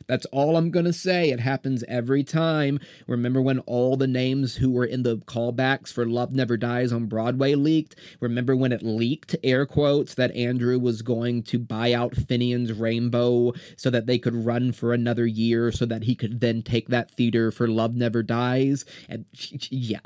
[0.07, 1.29] That's all I'm going to say.
[1.29, 2.79] It happens every time.
[3.07, 7.05] Remember when all the names who were in the callbacks for Love Never Dies on
[7.07, 7.95] Broadway leaked?
[8.19, 13.53] Remember when it leaked, air quotes, that Andrew was going to buy out Finian's Rainbow
[13.77, 17.11] so that they could run for another year so that he could then take that
[17.11, 18.85] theater for Love Never Dies?
[19.09, 19.25] And
[19.69, 19.99] yeah,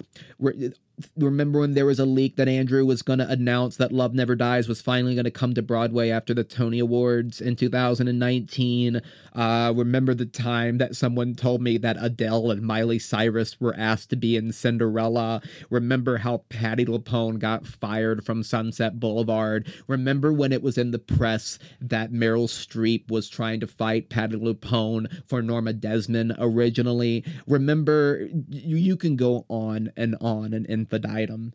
[1.15, 4.35] remember when there was a leak that Andrew was going to announce that Love Never
[4.35, 9.01] Dies was finally going to come to Broadway after the Tony Awards in 2019?
[9.33, 14.09] Uh, remember the time that someone told me that Adele and Miley Cyrus were asked
[14.09, 15.41] to be in Cinderella?
[15.69, 19.71] Remember how Patti LuPone got fired from Sunset Boulevard?
[19.87, 24.35] Remember when it was in the press that Meryl Streep was trying to fight Patti
[24.35, 27.23] LuPone for Norma Desmond originally?
[27.47, 31.53] Remember, you, you can go on and on and, and infinitum.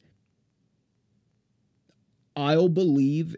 [2.36, 3.36] I'll believe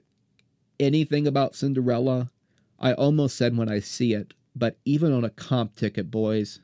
[0.81, 2.31] anything about Cinderella.
[2.79, 6.61] I almost said when I see it, but even on a comp ticket, boys,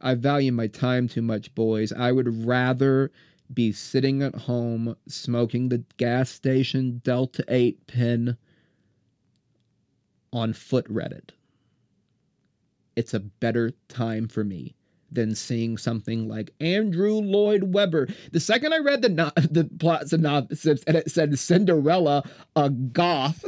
[0.00, 1.92] I value my time too much, boys.
[1.92, 3.10] I would rather
[3.52, 8.36] be sitting at home smoking the gas station Delta 8 pin
[10.32, 11.30] on foot Reddit.
[12.94, 14.75] It's a better time for me
[15.10, 18.08] than seeing something like Andrew Lloyd Webber.
[18.32, 23.44] The second I read the no- the plot synopsis and it said Cinderella, a goth.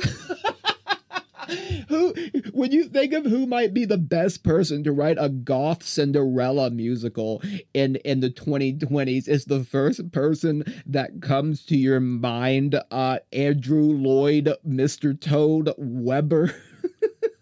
[1.89, 2.15] who
[2.53, 6.71] when you think of who might be the best person to write a goth Cinderella
[6.71, 7.43] musical
[7.73, 13.85] in in the 2020s is the first person that comes to your mind uh Andrew
[13.85, 15.19] Lloyd Mr.
[15.19, 16.55] Toad Webber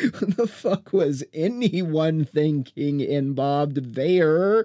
[0.36, 4.64] the fuck was anyone thinking involved there?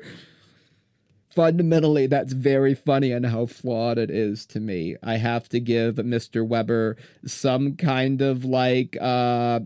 [1.36, 4.96] Fundamentally, that's very funny and how flawed it is to me.
[5.04, 6.46] I have to give Mr.
[6.46, 9.60] Webber some kind of like uh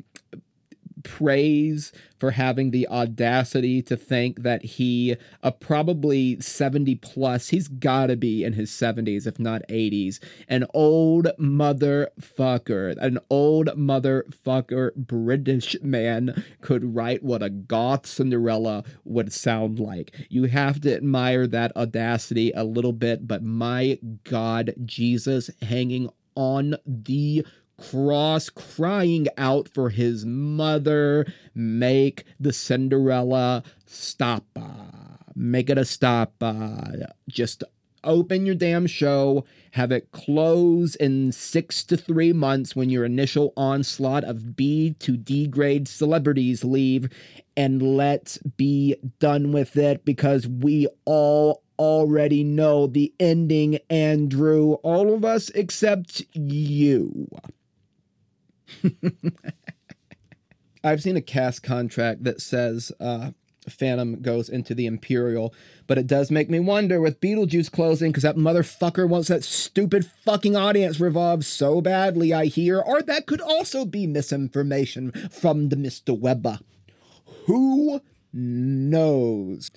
[1.04, 8.16] praise for having the audacity to think that he, a probably 70 plus, he's gotta
[8.16, 16.44] be in his 70s, if not 80s, an old motherfucker, an old motherfucker British man
[16.62, 20.14] could write what a goth Cinderella would sound like.
[20.30, 26.76] You have to admire that audacity a little bit, but my God, Jesus hanging on
[26.86, 27.46] the
[27.90, 31.26] cross, crying out for his mother.
[31.56, 34.46] Make the Cinderella stop.
[35.36, 36.44] Make it a stop.
[37.28, 37.64] Just
[38.04, 43.54] open your damn show, have it close in six to three months when your initial
[43.56, 47.10] onslaught of B to D grade celebrities leave,
[47.56, 54.74] and let's be done with it because we all already know the ending, Andrew.
[54.84, 57.28] All of us except you.
[60.84, 63.32] I've seen a cast contract that says uh,
[63.70, 65.54] Phantom goes into the Imperial,
[65.86, 70.10] but it does make me wonder with Beetlejuice closing because that motherfucker wants that stupid
[70.26, 75.76] fucking audience revolve so badly, I hear, or that could also be misinformation from the
[75.76, 76.18] Mr.
[76.18, 76.60] Webber.
[77.46, 78.02] Who
[78.34, 79.70] knows?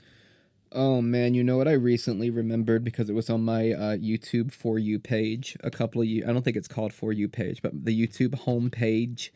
[0.76, 4.50] Oh man, you know what I recently remembered because it was on my uh, YouTube
[4.50, 6.24] for you page a couple of you.
[6.24, 9.30] I don't think it's called for you page, but the YouTube homepage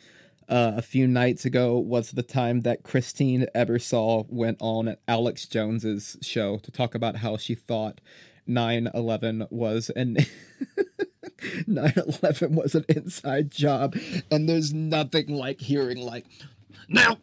[0.48, 6.16] uh, a few nights ago was the time that Christine Ebersole went on Alex Jones's
[6.22, 8.00] show to talk about how she thought
[8.48, 10.16] 9/11 was an
[11.68, 13.96] 9/11 was an inside job,
[14.28, 16.26] and there's nothing like hearing like,
[16.88, 17.18] now,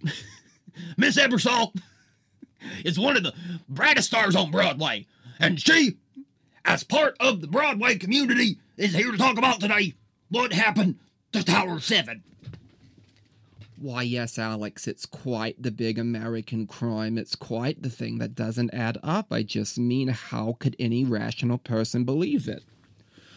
[0.97, 1.73] Miss Ebersole
[2.83, 3.33] is one of the
[3.69, 5.07] brightest stars on Broadway,
[5.39, 5.97] and she,
[6.63, 9.93] as part of the Broadway community, is here to talk about today
[10.29, 10.99] what happened
[11.31, 12.23] to Tower 7.
[13.77, 17.17] Why, yes, Alex, it's quite the big American crime.
[17.17, 19.27] It's quite the thing that doesn't add up.
[19.31, 22.63] I just mean, how could any rational person believe it?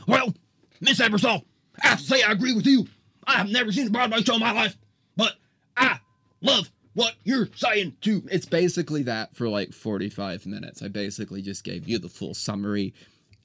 [0.07, 0.33] Well,
[0.81, 1.45] Miss Ebersole,
[1.83, 2.87] I have to say I agree with you.
[3.27, 4.79] I have never seen a Broadway show in my life,
[5.17, 5.35] but
[5.77, 5.99] I
[6.41, 8.25] love what you're saying to.
[8.29, 10.83] It's basically that for like 45 minutes.
[10.83, 12.93] I basically just gave you the full summary.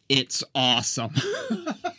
[0.09, 1.13] It's awesome.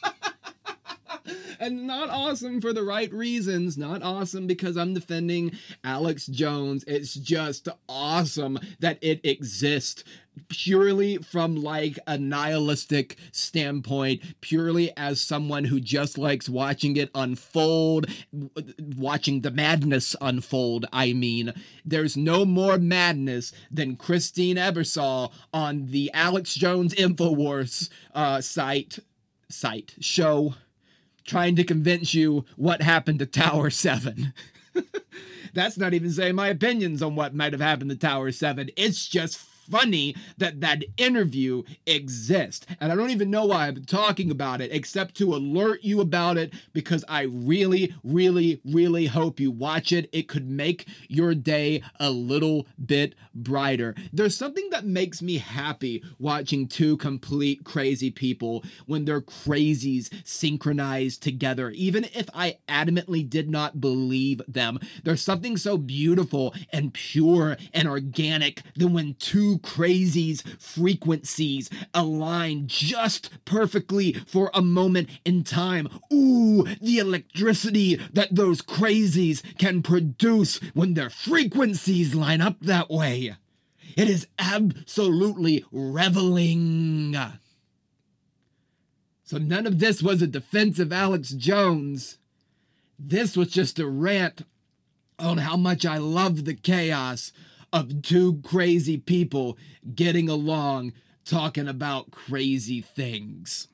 [1.64, 3.78] and not awesome for the right reasons.
[3.78, 6.84] Not awesome because I'm defending Alex Jones.
[6.86, 10.04] It's just awesome that it exists
[10.48, 18.06] purely from like a nihilistic standpoint, purely as someone who just likes watching it unfold,
[18.96, 20.84] watching the madness unfold.
[20.92, 28.42] I mean, there's no more madness than Christine Ebersole on the Alex Jones Infowars uh,
[28.42, 28.98] site
[29.48, 30.54] site show
[31.24, 34.32] trying to convince you what happened to Tower 7.
[35.54, 38.70] That's not even saying my opinions on what might have happened to Tower 7.
[38.76, 39.38] It's just
[39.70, 42.66] funny that that interview exists.
[42.80, 46.36] And I don't even know why I'm talking about it except to alert you about
[46.36, 50.08] it because I really, really, really hope you watch it.
[50.12, 53.94] It could make your day a little bit brighter.
[54.12, 61.22] There's something that makes me happy watching two complete crazy people when their crazies synchronized
[61.22, 64.78] together, even if I adamantly did not believe them.
[65.02, 73.30] There's something so beautiful and pure and organic than when two crazies frequencies align just
[73.44, 75.88] perfectly for a moment in time.
[76.12, 83.36] Ooh, the electricity that those crazies can produce when their frequencies line up that way.
[83.96, 87.16] It is absolutely reveling.
[89.22, 92.18] So none of this was a defense of Alex Jones.
[92.98, 94.42] This was just a rant
[95.18, 97.32] on how much I love the chaos
[97.74, 99.58] of two crazy people
[99.94, 100.92] getting along
[101.24, 103.66] talking about crazy things.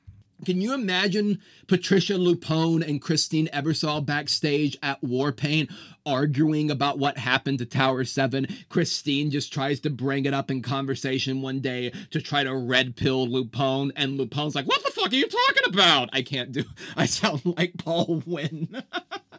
[0.43, 5.71] Can you imagine Patricia LuPone and Christine Ebersole backstage at Warpaint
[6.03, 8.47] arguing about what happened to Tower 7?
[8.67, 12.95] Christine just tries to bring it up in conversation one day to try to red
[12.95, 16.09] pill LuPone, and LuPone's like, What the fuck are you talking about?
[16.11, 16.63] I can't do,
[16.97, 18.83] I sound like Paul Wynn.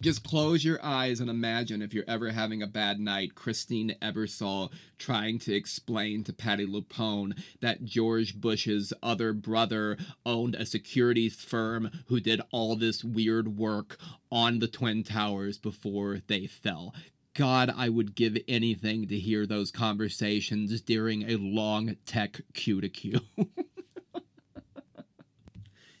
[0.00, 4.70] Just close your eyes and imagine if you're ever having a bad night, Christine Ebersole
[4.98, 11.90] trying to explain to Patti LuPone that George Bush's other brother owned a securities firm
[12.08, 13.96] who did all this weird work
[14.30, 16.94] on the Twin Towers before they fell.
[17.32, 22.88] God, I would give anything to hear those conversations during a long tech cue to
[22.90, 23.20] cue.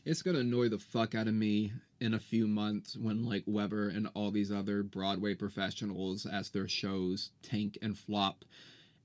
[0.04, 3.88] it's gonna annoy the fuck out of me in a few months when like Webber
[3.88, 8.44] and all these other Broadway professionals as their shows tank and flop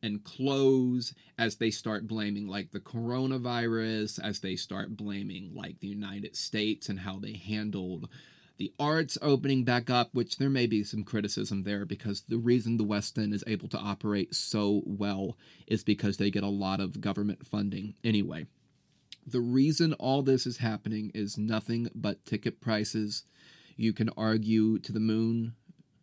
[0.04, 5.88] and close as they start blaming like the coronavirus, as they start blaming like the
[5.88, 8.10] United States and how they handled
[8.58, 12.78] the arts opening back up, which there may be some criticism there because the reason
[12.78, 16.80] the West End is able to operate so well is because they get a lot
[16.80, 18.46] of government funding anyway.
[19.26, 23.24] The reason all this is happening is nothing but ticket prices.
[23.76, 25.54] You can argue to the moon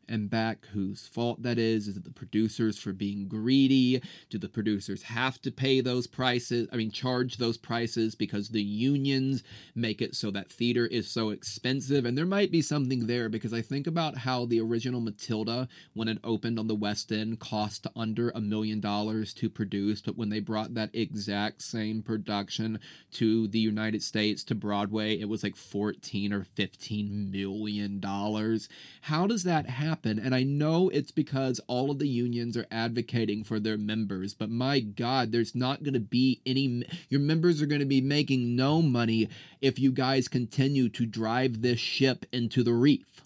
[0.09, 1.89] and back whose fault that is.
[1.89, 4.03] Is it the producers for being greedy?
[4.31, 6.69] Do the producers have to pay those prices?
[6.73, 9.43] I mean, charge those prices because the unions
[9.75, 12.05] make it so that theater is so expensive?
[12.05, 16.09] And there might be something there because I think about how the original Matilda, when
[16.09, 20.01] it opened on the West End, cost under a million dollars to produce.
[20.01, 22.81] But when they brought that exact same production
[23.13, 28.69] to the United States, to Broadway, it was like 14 or 15 million dollars.
[29.03, 29.98] How does that happen?
[29.99, 30.19] Happen.
[30.19, 34.51] And I know it's because all of the unions are advocating for their members, but
[34.51, 36.85] my God, there's not going to be any.
[37.09, 39.29] Your members are going to be making no money
[39.61, 43.23] if you guys continue to drive this ship into the reef.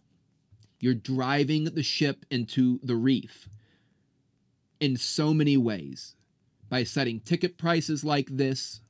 [0.81, 3.49] You're driving the ship into the reef
[4.81, 6.17] in so many ways
[6.69, 8.81] by setting ticket prices like this,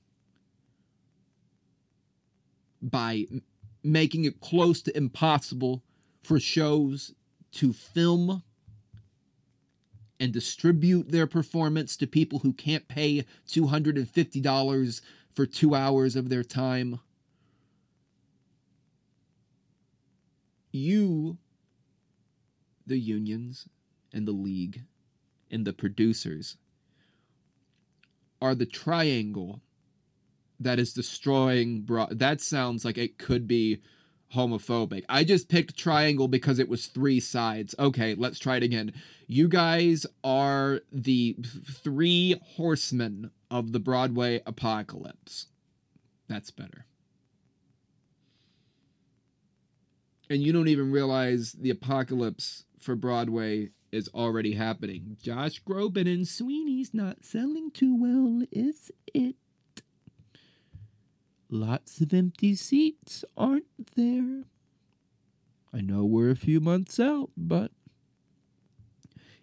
[2.80, 3.26] by
[3.83, 5.83] making it close to impossible
[6.22, 7.12] for shows
[7.53, 8.42] to film
[10.18, 15.00] and distribute their performance to people who can't pay $250
[15.34, 17.00] for two hours of their time.
[20.70, 21.38] You,
[22.86, 23.68] the unions
[24.12, 24.82] and the league
[25.50, 26.57] and the producers,
[28.40, 29.61] are the triangle
[30.61, 31.82] that is destroying.
[31.82, 33.80] Bro- that sounds like it could be
[34.35, 35.05] homophobic.
[35.09, 37.74] I just picked triangle because it was three sides.
[37.78, 38.93] Okay, let's try it again.
[39.26, 41.37] You guys are the
[41.83, 45.47] three horsemen of the Broadway apocalypse.
[46.28, 46.87] That's better.
[50.33, 55.18] and you don't even realize the apocalypse for Broadway is already happening.
[55.22, 59.37] Josh Groban and Sweeney's not selling too well, is it?
[61.55, 64.44] Lots of empty seats, aren't there?
[65.70, 67.72] I know we're a few months out, but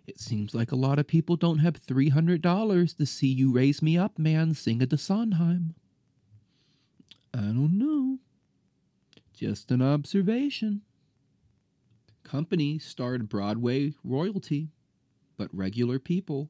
[0.08, 3.96] it seems like a lot of people don't have $300 to see you raise me
[3.96, 5.76] up, man, sing at the Sondheim.
[7.32, 8.18] I don't know.
[9.36, 10.82] Just an observation.
[12.24, 14.70] Company starred Broadway royalty,
[15.38, 16.50] but regular people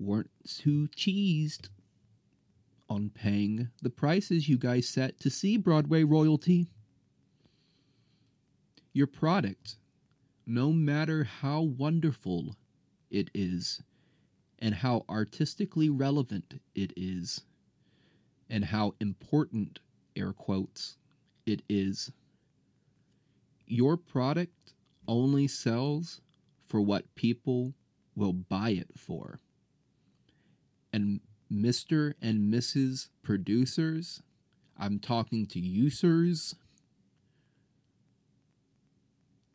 [0.00, 1.68] weren't too cheesed
[2.88, 6.68] on paying the prices you guys set to see Broadway royalty.
[8.92, 9.76] Your product,
[10.46, 12.56] no matter how wonderful
[13.10, 13.82] it is,
[14.58, 17.42] and how artistically relevant it is,
[18.50, 19.78] and how important,
[20.16, 20.96] air quotes,
[21.46, 22.10] it is,
[23.66, 24.72] your product
[25.06, 26.20] only sells
[26.66, 27.74] for what people
[28.16, 29.40] will buy it for.
[30.92, 31.20] And
[31.52, 32.14] Mr.
[32.20, 33.08] and Mrs.
[33.22, 34.22] Producers,
[34.76, 36.54] I'm talking to users,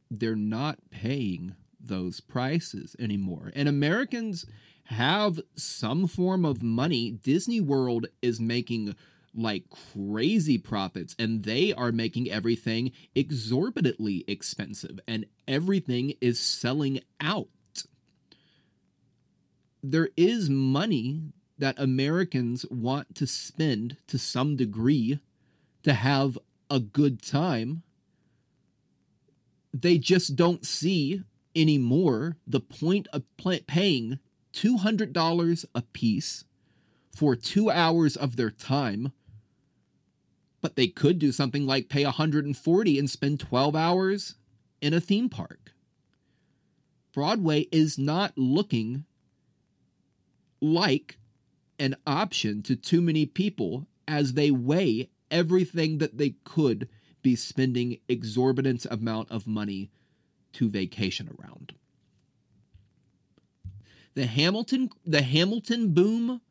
[0.10, 3.52] they're not paying those prices anymore.
[3.56, 4.46] And Americans
[4.86, 7.12] have some form of money.
[7.12, 8.96] Disney World is making
[9.36, 9.64] like
[9.94, 17.48] crazy profits and they are making everything exorbitantly expensive and everything is selling out.
[19.82, 21.34] There is money
[21.64, 25.18] that Americans want to spend to some degree
[25.82, 26.38] to have
[26.70, 27.84] a good time.
[29.74, 31.24] They just don't see
[31.56, 33.24] anymore the point of
[33.66, 34.20] paying
[34.52, 36.44] $200 a piece
[37.16, 39.14] for two hours of their time.
[40.60, 44.36] But they could do something like pay 140 and spend 12 hours
[44.82, 45.72] in a theme park.
[47.14, 49.06] Broadway is not looking
[50.60, 51.20] like
[51.80, 56.88] an option to too many people as they weigh everything that they could
[57.22, 59.90] be spending exorbitant amount of money
[60.54, 61.74] to vacation around.
[64.14, 66.42] The Hamilton the Hamilton boom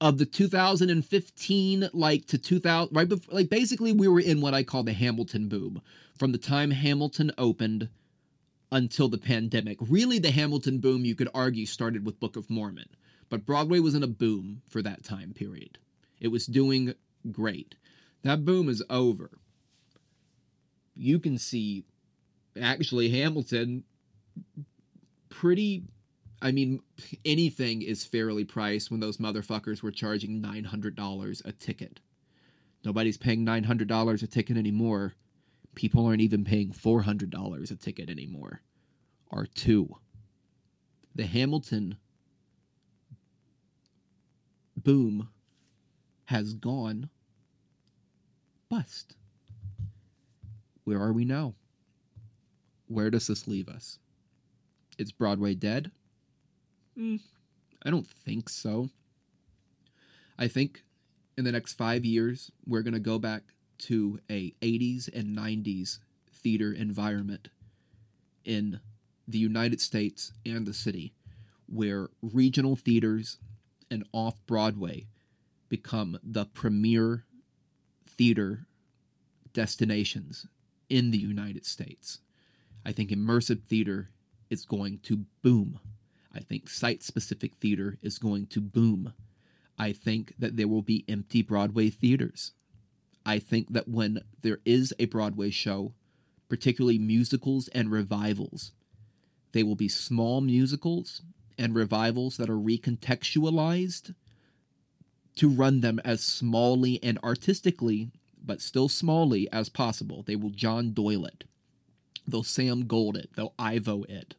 [0.00, 4.62] of the 2015 like to 2000 right before like basically we were in what I
[4.62, 5.82] call the Hamilton boom
[6.18, 7.90] from the time Hamilton opened
[8.72, 9.78] until the pandemic.
[9.80, 12.88] Really the Hamilton boom you could argue started with Book of Mormon,
[13.30, 15.78] but Broadway was in a boom for that time period.
[16.20, 16.94] It was doing
[17.32, 17.76] great.
[18.22, 19.30] That boom is over.
[20.94, 21.84] You can see
[22.60, 23.84] actually Hamilton
[25.30, 25.84] pretty
[26.42, 26.82] I mean
[27.24, 32.00] anything is fairly priced when those motherfuckers were charging $900 a ticket.
[32.84, 35.14] Nobody's paying $900 a ticket anymore.
[35.74, 38.62] People aren't even paying $400 a ticket anymore.
[39.30, 39.96] Or two.
[41.14, 41.96] The Hamilton
[44.82, 45.28] boom
[46.26, 47.10] has gone
[48.68, 49.16] bust.
[50.84, 51.54] Where are we now?
[52.86, 53.98] Where does this leave us?
[54.98, 55.90] Is Broadway dead?
[56.98, 57.20] Mm,
[57.84, 58.90] I don't think so.
[60.38, 60.82] I think
[61.36, 63.42] in the next five years we're going to go back
[63.78, 65.98] to a 80s and 90s
[66.32, 67.48] theater environment
[68.44, 68.80] in
[69.26, 71.12] the United States and the city
[71.66, 73.38] where regional theaters
[73.90, 75.06] and off Broadway
[75.68, 77.24] become the premier
[78.06, 78.66] theater
[79.52, 80.46] destinations
[80.88, 82.18] in the United States.
[82.84, 84.10] I think immersive theater
[84.48, 85.80] is going to boom.
[86.34, 89.12] I think site specific theater is going to boom.
[89.78, 92.52] I think that there will be empty Broadway theaters.
[93.24, 95.92] I think that when there is a Broadway show,
[96.48, 98.72] particularly musicals and revivals,
[99.52, 101.22] they will be small musicals
[101.60, 104.14] and revivals that are recontextualized
[105.36, 108.10] to run them as smallly and artistically,
[108.42, 110.22] but still smallly as possible.
[110.22, 111.44] They will John Doyle it.
[112.26, 113.28] They'll Sam Gold it.
[113.36, 114.36] They'll Ivo it.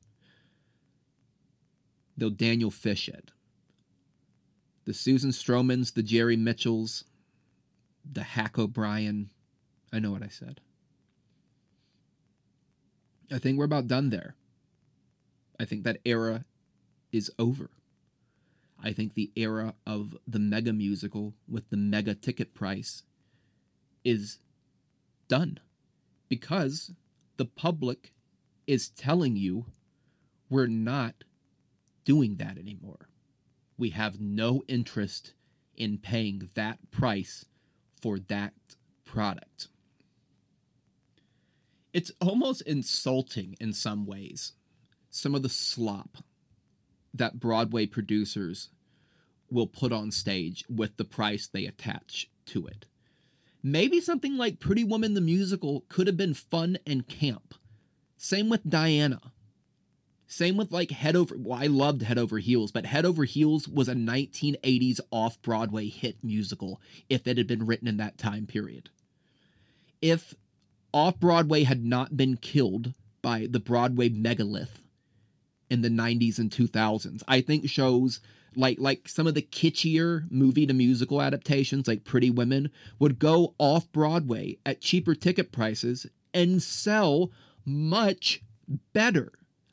[2.18, 3.30] They'll Daniel Fish it.
[4.86, 7.04] The Susan Stromans, the Jerry Mitchells,
[8.04, 9.30] the Hack O'Brien.
[9.94, 10.60] I know what I said.
[13.32, 14.34] I think we're about done there.
[15.60, 16.46] I think that era
[17.12, 17.70] is over.
[18.84, 23.04] I think the era of the mega musical with the mega ticket price
[24.04, 24.40] is
[25.28, 25.60] done
[26.30, 26.92] because
[27.38, 28.14] the public
[28.66, 29.66] is telling you
[30.50, 31.24] we're not
[32.06, 33.08] doing that anymore.
[33.78, 35.34] We have no interest
[35.76, 37.46] in paying that price
[38.02, 38.54] for that
[39.06, 39.68] product.
[41.94, 44.54] it's almost insulting in some ways.
[45.10, 46.18] Some of the slop
[47.14, 48.70] that Broadway producers
[49.50, 52.86] will put on stage with the price they attach to it.
[53.64, 57.54] Maybe something like Pretty Woman the musical could have been fun and camp.
[58.18, 59.20] Same with Diana.
[60.26, 63.68] Same with like Head Over well, I loved Head Over Heels, but Head Over Heels
[63.68, 68.90] was a 1980s off-Broadway hit musical if it had been written in that time period.
[70.02, 70.34] If
[70.94, 74.82] off-Broadway had not been killed by the Broadway megalith
[75.72, 78.20] in the 90s and 2000s, I think shows
[78.54, 82.70] like like some of the kitschier movie to musical adaptations like Pretty Women
[83.00, 87.32] would go off Broadway at cheaper ticket prices and sell
[87.66, 88.44] much
[88.92, 89.32] better.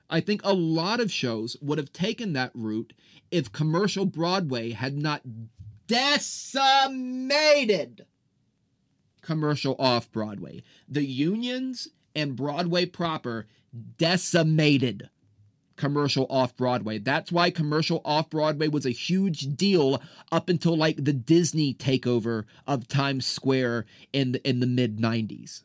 [0.09, 2.93] I think a lot of shows would have taken that route
[3.33, 5.23] if commercial Broadway had not
[5.89, 6.87] decimated
[9.21, 10.63] commercial off Broadway.
[10.89, 13.49] The unions and Broadway proper
[13.99, 15.11] decimated
[15.79, 16.99] commercial off Broadway.
[16.99, 22.45] That's why commercial off Broadway was a huge deal up until like the Disney takeover
[22.67, 25.63] of Times Square in the, in the mid 90s.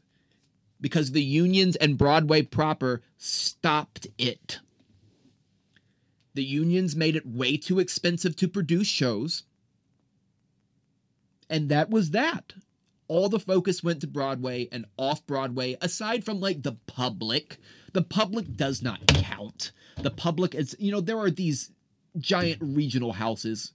[0.79, 4.59] Because the unions and Broadway proper stopped it.
[6.33, 9.43] The unions made it way too expensive to produce shows.
[11.49, 12.53] And that was that.
[13.07, 17.59] All the focus went to Broadway and off Broadway, aside from like the public.
[17.93, 19.71] The public does not count.
[19.97, 21.71] The public is, you know, there are these
[22.17, 23.71] giant regional houses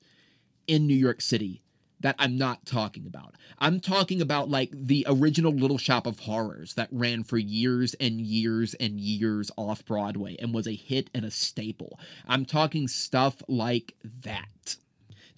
[0.67, 1.63] in New York City
[2.01, 3.35] that I'm not talking about.
[3.59, 8.21] I'm talking about like the original Little Shop of Horrors that ran for years and
[8.21, 11.99] years and years off Broadway and was a hit and a staple.
[12.27, 14.77] I'm talking stuff like that.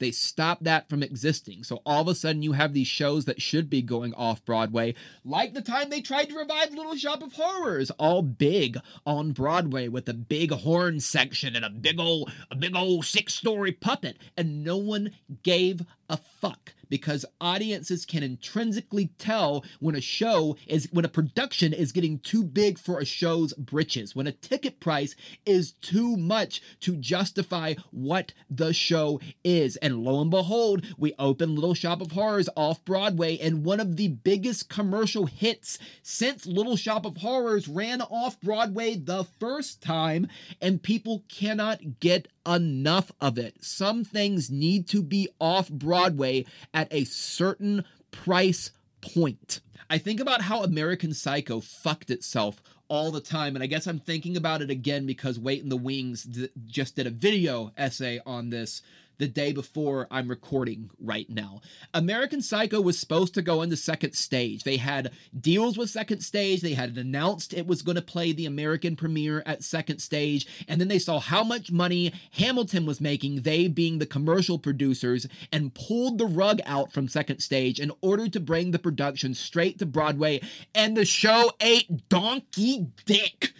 [0.00, 1.62] They stopped that from existing.
[1.62, 4.94] So all of a sudden, you have these shows that should be going off Broadway,
[5.24, 9.88] like the time they tried to revive Little Shop of Horrors, all big on Broadway
[9.88, 14.64] with a big horn section and a big old, a big old six-story puppet, and
[14.64, 21.04] no one gave a fuck because audiences can intrinsically tell when a show is when
[21.04, 25.14] a production is getting too big for a show's britches when a ticket price
[25.46, 29.76] is too much to justify what the show is.
[29.76, 33.96] And lo and behold we open little shop of horrors off broadway and one of
[33.96, 40.26] the biggest commercial hits since little shop of horrors ran off broadway the first time
[40.60, 43.56] and people cannot get enough of it.
[43.62, 48.70] Some things need to be off Broadway at a certain price
[49.00, 49.60] point.
[49.88, 54.00] I think about how American Psycho fucked itself all the time, and I guess I'm
[54.00, 56.26] thinking about it again because Wait in the Wings
[56.66, 58.82] just did a video essay on this
[59.20, 61.60] the day before I'm recording right now.
[61.92, 64.64] American Psycho was supposed to go into second stage.
[64.64, 66.62] They had deals with second stage.
[66.62, 70.46] They had announced it was going to play the American premiere at second stage.
[70.66, 75.26] And then they saw how much money Hamilton was making, they being the commercial producers,
[75.52, 79.78] and pulled the rug out from second stage in order to bring the production straight
[79.78, 80.40] to Broadway.
[80.74, 83.52] And the show ate donkey dick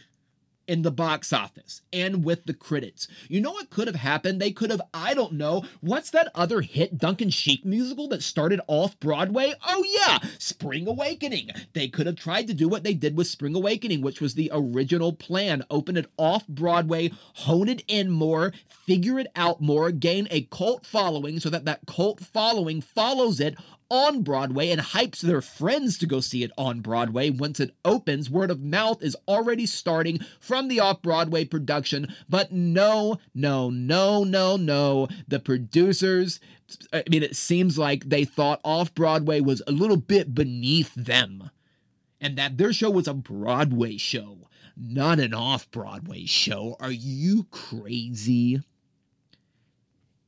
[0.71, 3.09] in the box office and with the critics.
[3.29, 4.41] You know what could have happened?
[4.41, 8.61] They could have, I don't know, what's that other hit Duncan Sheik musical that started
[8.68, 9.53] off Broadway?
[9.66, 11.51] Oh, yeah, Spring Awakening.
[11.73, 14.49] They could have tried to do what they did with Spring Awakening, which was the
[14.55, 20.29] original plan open it off Broadway, hone it in more, figure it out more, gain
[20.31, 23.57] a cult following so that that cult following follows it
[23.91, 28.30] on Broadway and hypes their friends to go see it on Broadway once it opens.
[28.30, 34.24] Word of mouth is already starting from the off Broadway production, but no, no, no,
[34.24, 35.09] no, no.
[35.26, 36.41] The producers,
[36.93, 41.51] I mean, it seems like they thought off Broadway was a little bit beneath them
[42.20, 46.76] and that their show was a Broadway show, not an off Broadway show.
[46.78, 48.62] Are you crazy?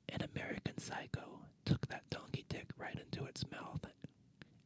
[0.09, 2.22] An American Psycho took that dick
[2.93, 3.85] right into its mouth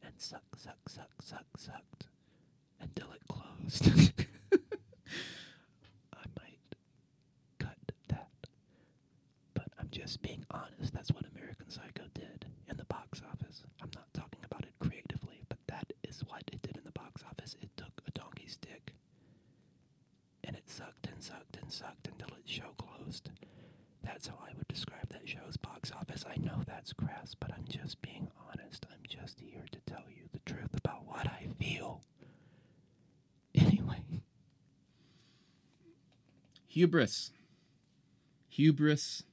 [0.03, 2.07] and suck, suck, suck, suck, sucked
[2.81, 3.87] until it closed.
[6.13, 6.59] I might
[7.59, 7.77] cut
[8.09, 8.29] that,
[9.53, 10.93] but I'm just being honest.
[10.93, 13.63] That's what American Psycho did in the box office.
[13.81, 17.23] I'm not talking about it creatively, but that is what it did in the box
[17.29, 17.55] office.
[17.61, 18.93] It took a donkey's dick
[20.43, 23.29] and it sucked and sucked and sucked until its show closed.
[24.07, 26.23] That's how I would describe that show's box office.
[26.27, 28.85] I know that's crass, but I'm just being honest.
[28.89, 32.01] I'm just here to tell you the truth about what I feel.
[33.55, 34.03] Anyway.
[36.67, 37.31] Hubris.
[38.49, 39.23] Hubris.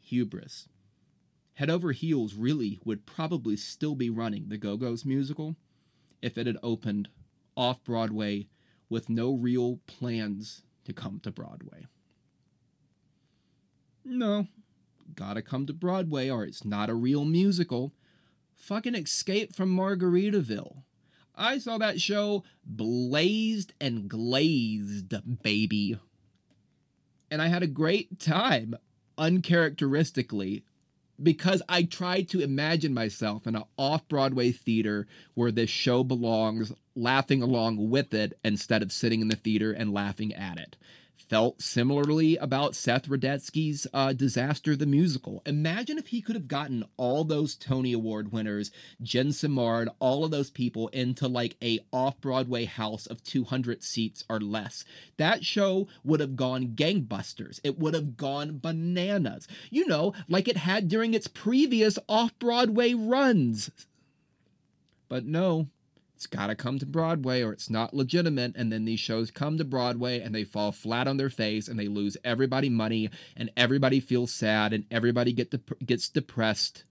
[0.00, 0.68] Hubris.
[1.54, 5.54] Head Over Heels really would probably still be running the Go Go's musical
[6.20, 7.08] if it had opened
[7.56, 8.48] off Broadway
[8.88, 11.86] with no real plans to come to Broadway.
[14.04, 14.46] No,
[15.14, 17.92] gotta come to Broadway or it's not a real musical.
[18.54, 20.82] Fucking Escape from Margaritaville.
[21.34, 25.98] I saw that show blazed and glazed, baby.
[27.30, 28.76] And I had a great time,
[29.18, 30.64] uncharacteristically,
[31.20, 36.72] because I tried to imagine myself in an off Broadway theater where this show belongs,
[36.94, 40.76] laughing along with it instead of sitting in the theater and laughing at it
[41.16, 45.42] felt similarly about Seth Rudetsky's uh, Disaster the Musical.
[45.46, 48.70] Imagine if he could have gotten all those Tony Award winners,
[49.02, 54.40] Jen Simard, all of those people into like a off-Broadway house of 200 seats or
[54.40, 54.84] less.
[55.16, 57.60] That show would have gone gangbusters.
[57.64, 59.48] It would have gone bananas.
[59.70, 63.70] You know, like it had during its previous off-Broadway runs.
[65.08, 65.68] But no,
[66.14, 68.54] it's got to come to Broadway or it's not legitimate.
[68.56, 71.78] And then these shows come to Broadway and they fall flat on their face and
[71.78, 76.84] they lose everybody money and everybody feels sad and everybody get dep- gets depressed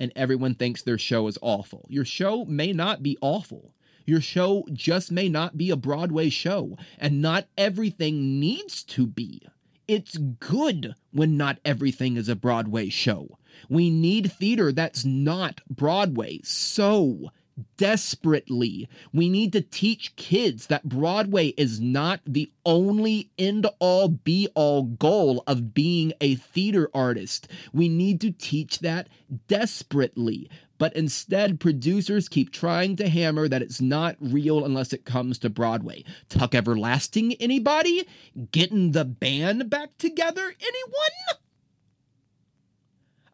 [0.00, 1.86] and everyone thinks their show is awful.
[1.88, 3.72] Your show may not be awful.
[4.04, 9.42] Your show just may not be a Broadway show, and not everything needs to be.
[9.86, 13.38] It's good when not everything is a Broadway show.
[13.68, 16.40] We need theater that's not Broadway.
[16.42, 17.30] So,
[17.76, 18.88] desperately.
[19.12, 24.82] We need to teach kids that Broadway is not the only end all be all
[24.82, 27.48] goal of being a theater artist.
[27.72, 29.08] We need to teach that
[29.48, 30.50] desperately.
[30.78, 35.48] But instead, producers keep trying to hammer that it's not real unless it comes to
[35.48, 36.04] Broadway.
[36.28, 38.08] Tuck Everlasting, anybody?
[38.50, 41.41] Getting the band back together, anyone?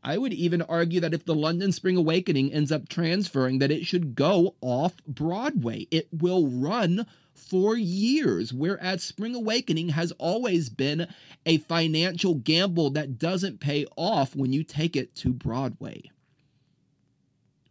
[0.09, 3.85] I would even argue that if the London Spring Awakening ends up transferring, that it
[3.85, 5.87] should go off Broadway.
[5.91, 7.05] It will run
[7.35, 11.09] for years, whereas Spring Awakening has always been
[11.45, 16.11] a financial gamble that doesn't pay off when you take it to Broadway.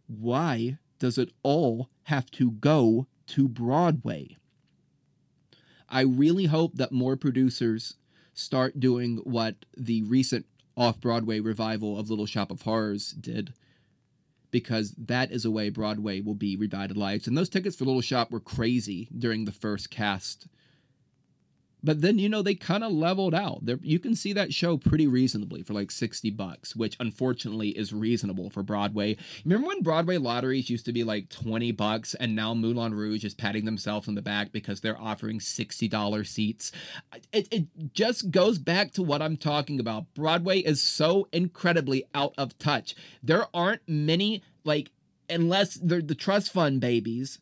[0.06, 4.36] Why does it all have to go to Broadway?
[5.88, 7.96] I really hope that more producers
[8.32, 10.46] start doing what the recent
[10.78, 13.52] off Broadway revival of Little Shop of Horrors did,
[14.50, 17.26] because that is a way Broadway will be revitalized.
[17.26, 20.46] And those tickets for Little Shop were crazy during the first cast
[21.88, 23.64] but then you know they kind of leveled out.
[23.64, 27.94] There you can see that show pretty reasonably for like 60 bucks, which unfortunately is
[27.94, 29.16] reasonable for Broadway.
[29.42, 33.32] Remember when Broadway lotteries used to be like 20 bucks and now Moulin Rouge is
[33.32, 36.72] patting themselves on the back because they're offering $60 seats?
[37.32, 40.12] It, it just goes back to what I'm talking about.
[40.12, 42.96] Broadway is so incredibly out of touch.
[43.22, 44.90] There aren't many like
[45.30, 47.38] unless they're the trust fund babies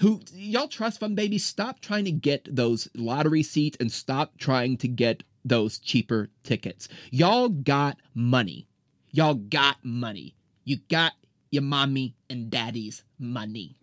[0.00, 4.76] who y'all trust fund babies stop trying to get those lottery seats and stop trying
[4.78, 6.88] to get those cheaper tickets.
[7.10, 8.66] Y'all got money.
[9.10, 10.34] Y'all got money.
[10.64, 11.12] You got
[11.50, 13.76] your mommy and daddy's money.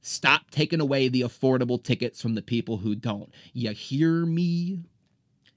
[0.00, 3.28] Stop taking away the affordable tickets from the people who don't.
[3.52, 4.84] You hear me?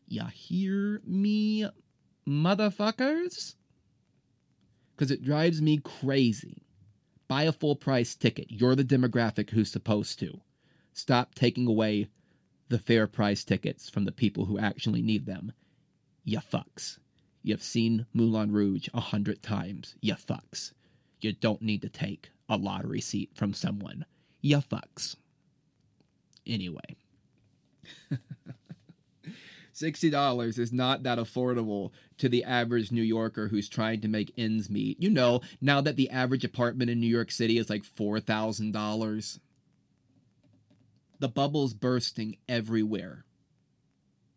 [0.07, 1.67] You hear me
[2.27, 3.53] motherfuckers?
[4.95, 6.63] Because it drives me crazy
[7.29, 8.47] Buy a full price ticket.
[8.49, 10.41] You're the demographic who's supposed to.
[10.93, 12.09] Stop taking away
[12.69, 15.53] the fair price tickets from the people who actually need them.
[16.25, 16.97] You fucks.
[17.43, 19.95] You've seen Moulin Rouge a hundred times.
[20.01, 20.73] You fucks.
[21.21, 24.05] You don't need to take a lottery seat from someone.
[24.41, 25.15] You fucks.
[26.47, 26.97] Anyway.
[29.79, 34.69] $60 is not that affordable to the average New Yorker who's trying to make ends
[34.69, 35.01] meet.
[35.01, 39.39] You know, now that the average apartment in New York City is like $4,000,
[41.19, 43.25] the bubble's bursting everywhere.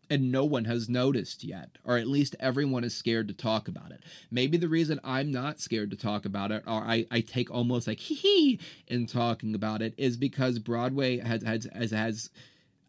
[0.09, 3.91] And no one has noticed yet, or at least everyone is scared to talk about
[3.91, 4.03] it.
[4.29, 7.87] Maybe the reason I'm not scared to talk about it, or I, I take almost
[7.87, 12.29] like hee hee in talking about it, is because Broadway has has has, has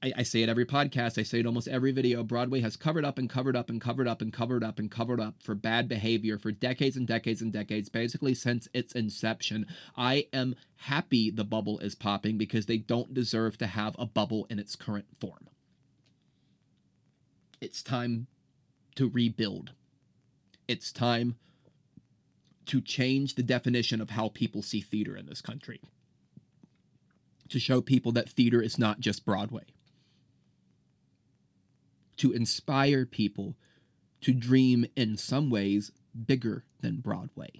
[0.04, 1.18] I, I, say it every podcast.
[1.18, 2.22] I say it almost every video.
[2.22, 5.18] Broadway has covered up and covered up and covered up and covered up and covered
[5.18, 9.66] up for bad behavior for decades and decades and decades, basically since its inception.
[9.96, 14.46] I am happy the bubble is popping because they don't deserve to have a bubble
[14.50, 15.48] in its current form.
[17.62, 18.26] It's time
[18.96, 19.72] to rebuild.
[20.68, 21.36] It's time
[22.66, 25.80] to change the definition of how people see theater in this country.
[27.48, 29.64] To show people that theater is not just Broadway
[32.16, 33.56] to inspire people
[34.20, 35.92] to dream in some ways
[36.26, 37.50] bigger than Broadway.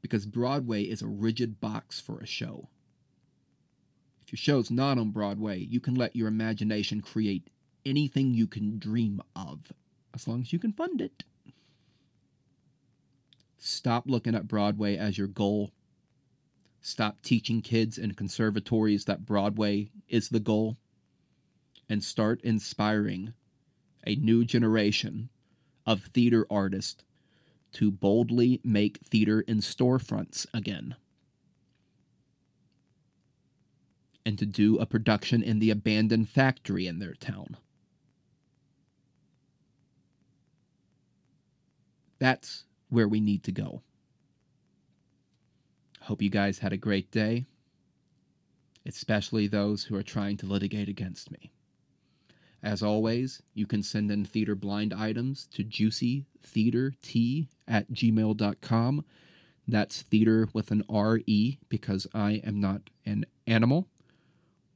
[0.00, 2.68] Because Broadway is a rigid box for a show.
[4.22, 7.48] If your show's not on Broadway, you can let your imagination create
[7.84, 9.72] anything you can dream of,
[10.14, 11.24] as long as you can fund it.
[13.58, 15.72] Stop looking at Broadway as your goal.
[16.80, 20.78] Stop teaching kids in conservatories that Broadway is the goal.
[21.92, 23.34] And start inspiring
[24.06, 25.28] a new generation
[25.84, 27.02] of theater artists
[27.72, 30.94] to boldly make theater in storefronts again.
[34.24, 37.56] And to do a production in the abandoned factory in their town.
[42.20, 43.82] That's where we need to go.
[46.02, 47.46] Hope you guys had a great day,
[48.86, 51.50] especially those who are trying to litigate against me.
[52.62, 59.04] As always, you can send in theater blind items to juicytheatert at gmail.com.
[59.66, 63.88] That's theater with an R-E because I am not an animal.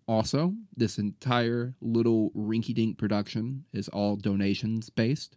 [0.07, 5.37] Also, this entire little rinky dink production is all donations based.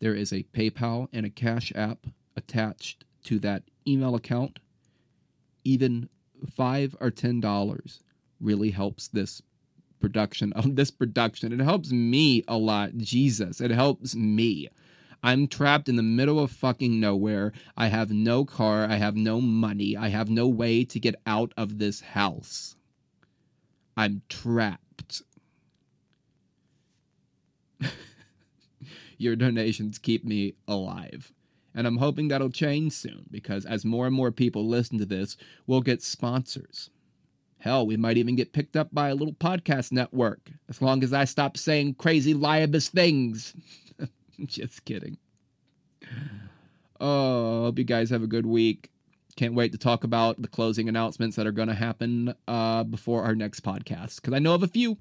[0.00, 2.06] There is a PayPal and a Cash App
[2.36, 4.58] attached to that email account.
[5.64, 6.08] Even
[6.54, 8.00] five or ten dollars
[8.40, 9.42] really helps this
[10.00, 11.52] production of this production.
[11.52, 12.96] It helps me a lot.
[12.96, 14.68] Jesus, it helps me.
[15.22, 17.52] I'm trapped in the middle of fucking nowhere.
[17.76, 18.84] I have no car.
[18.84, 19.96] I have no money.
[19.96, 22.76] I have no way to get out of this house.
[23.96, 25.22] I'm trapped.
[29.18, 31.32] Your donations keep me alive.
[31.74, 35.36] And I'm hoping that'll change soon because as more and more people listen to this,
[35.66, 36.90] we'll get sponsors.
[37.58, 41.12] Hell, we might even get picked up by a little podcast network as long as
[41.12, 43.54] I stop saying crazy libelous things.
[44.46, 45.16] Just kidding.
[47.00, 48.90] Oh, hope you guys have a good week.
[49.36, 53.22] Can't wait to talk about the closing announcements that are going to happen uh, before
[53.22, 54.96] our next podcast because I know of a few.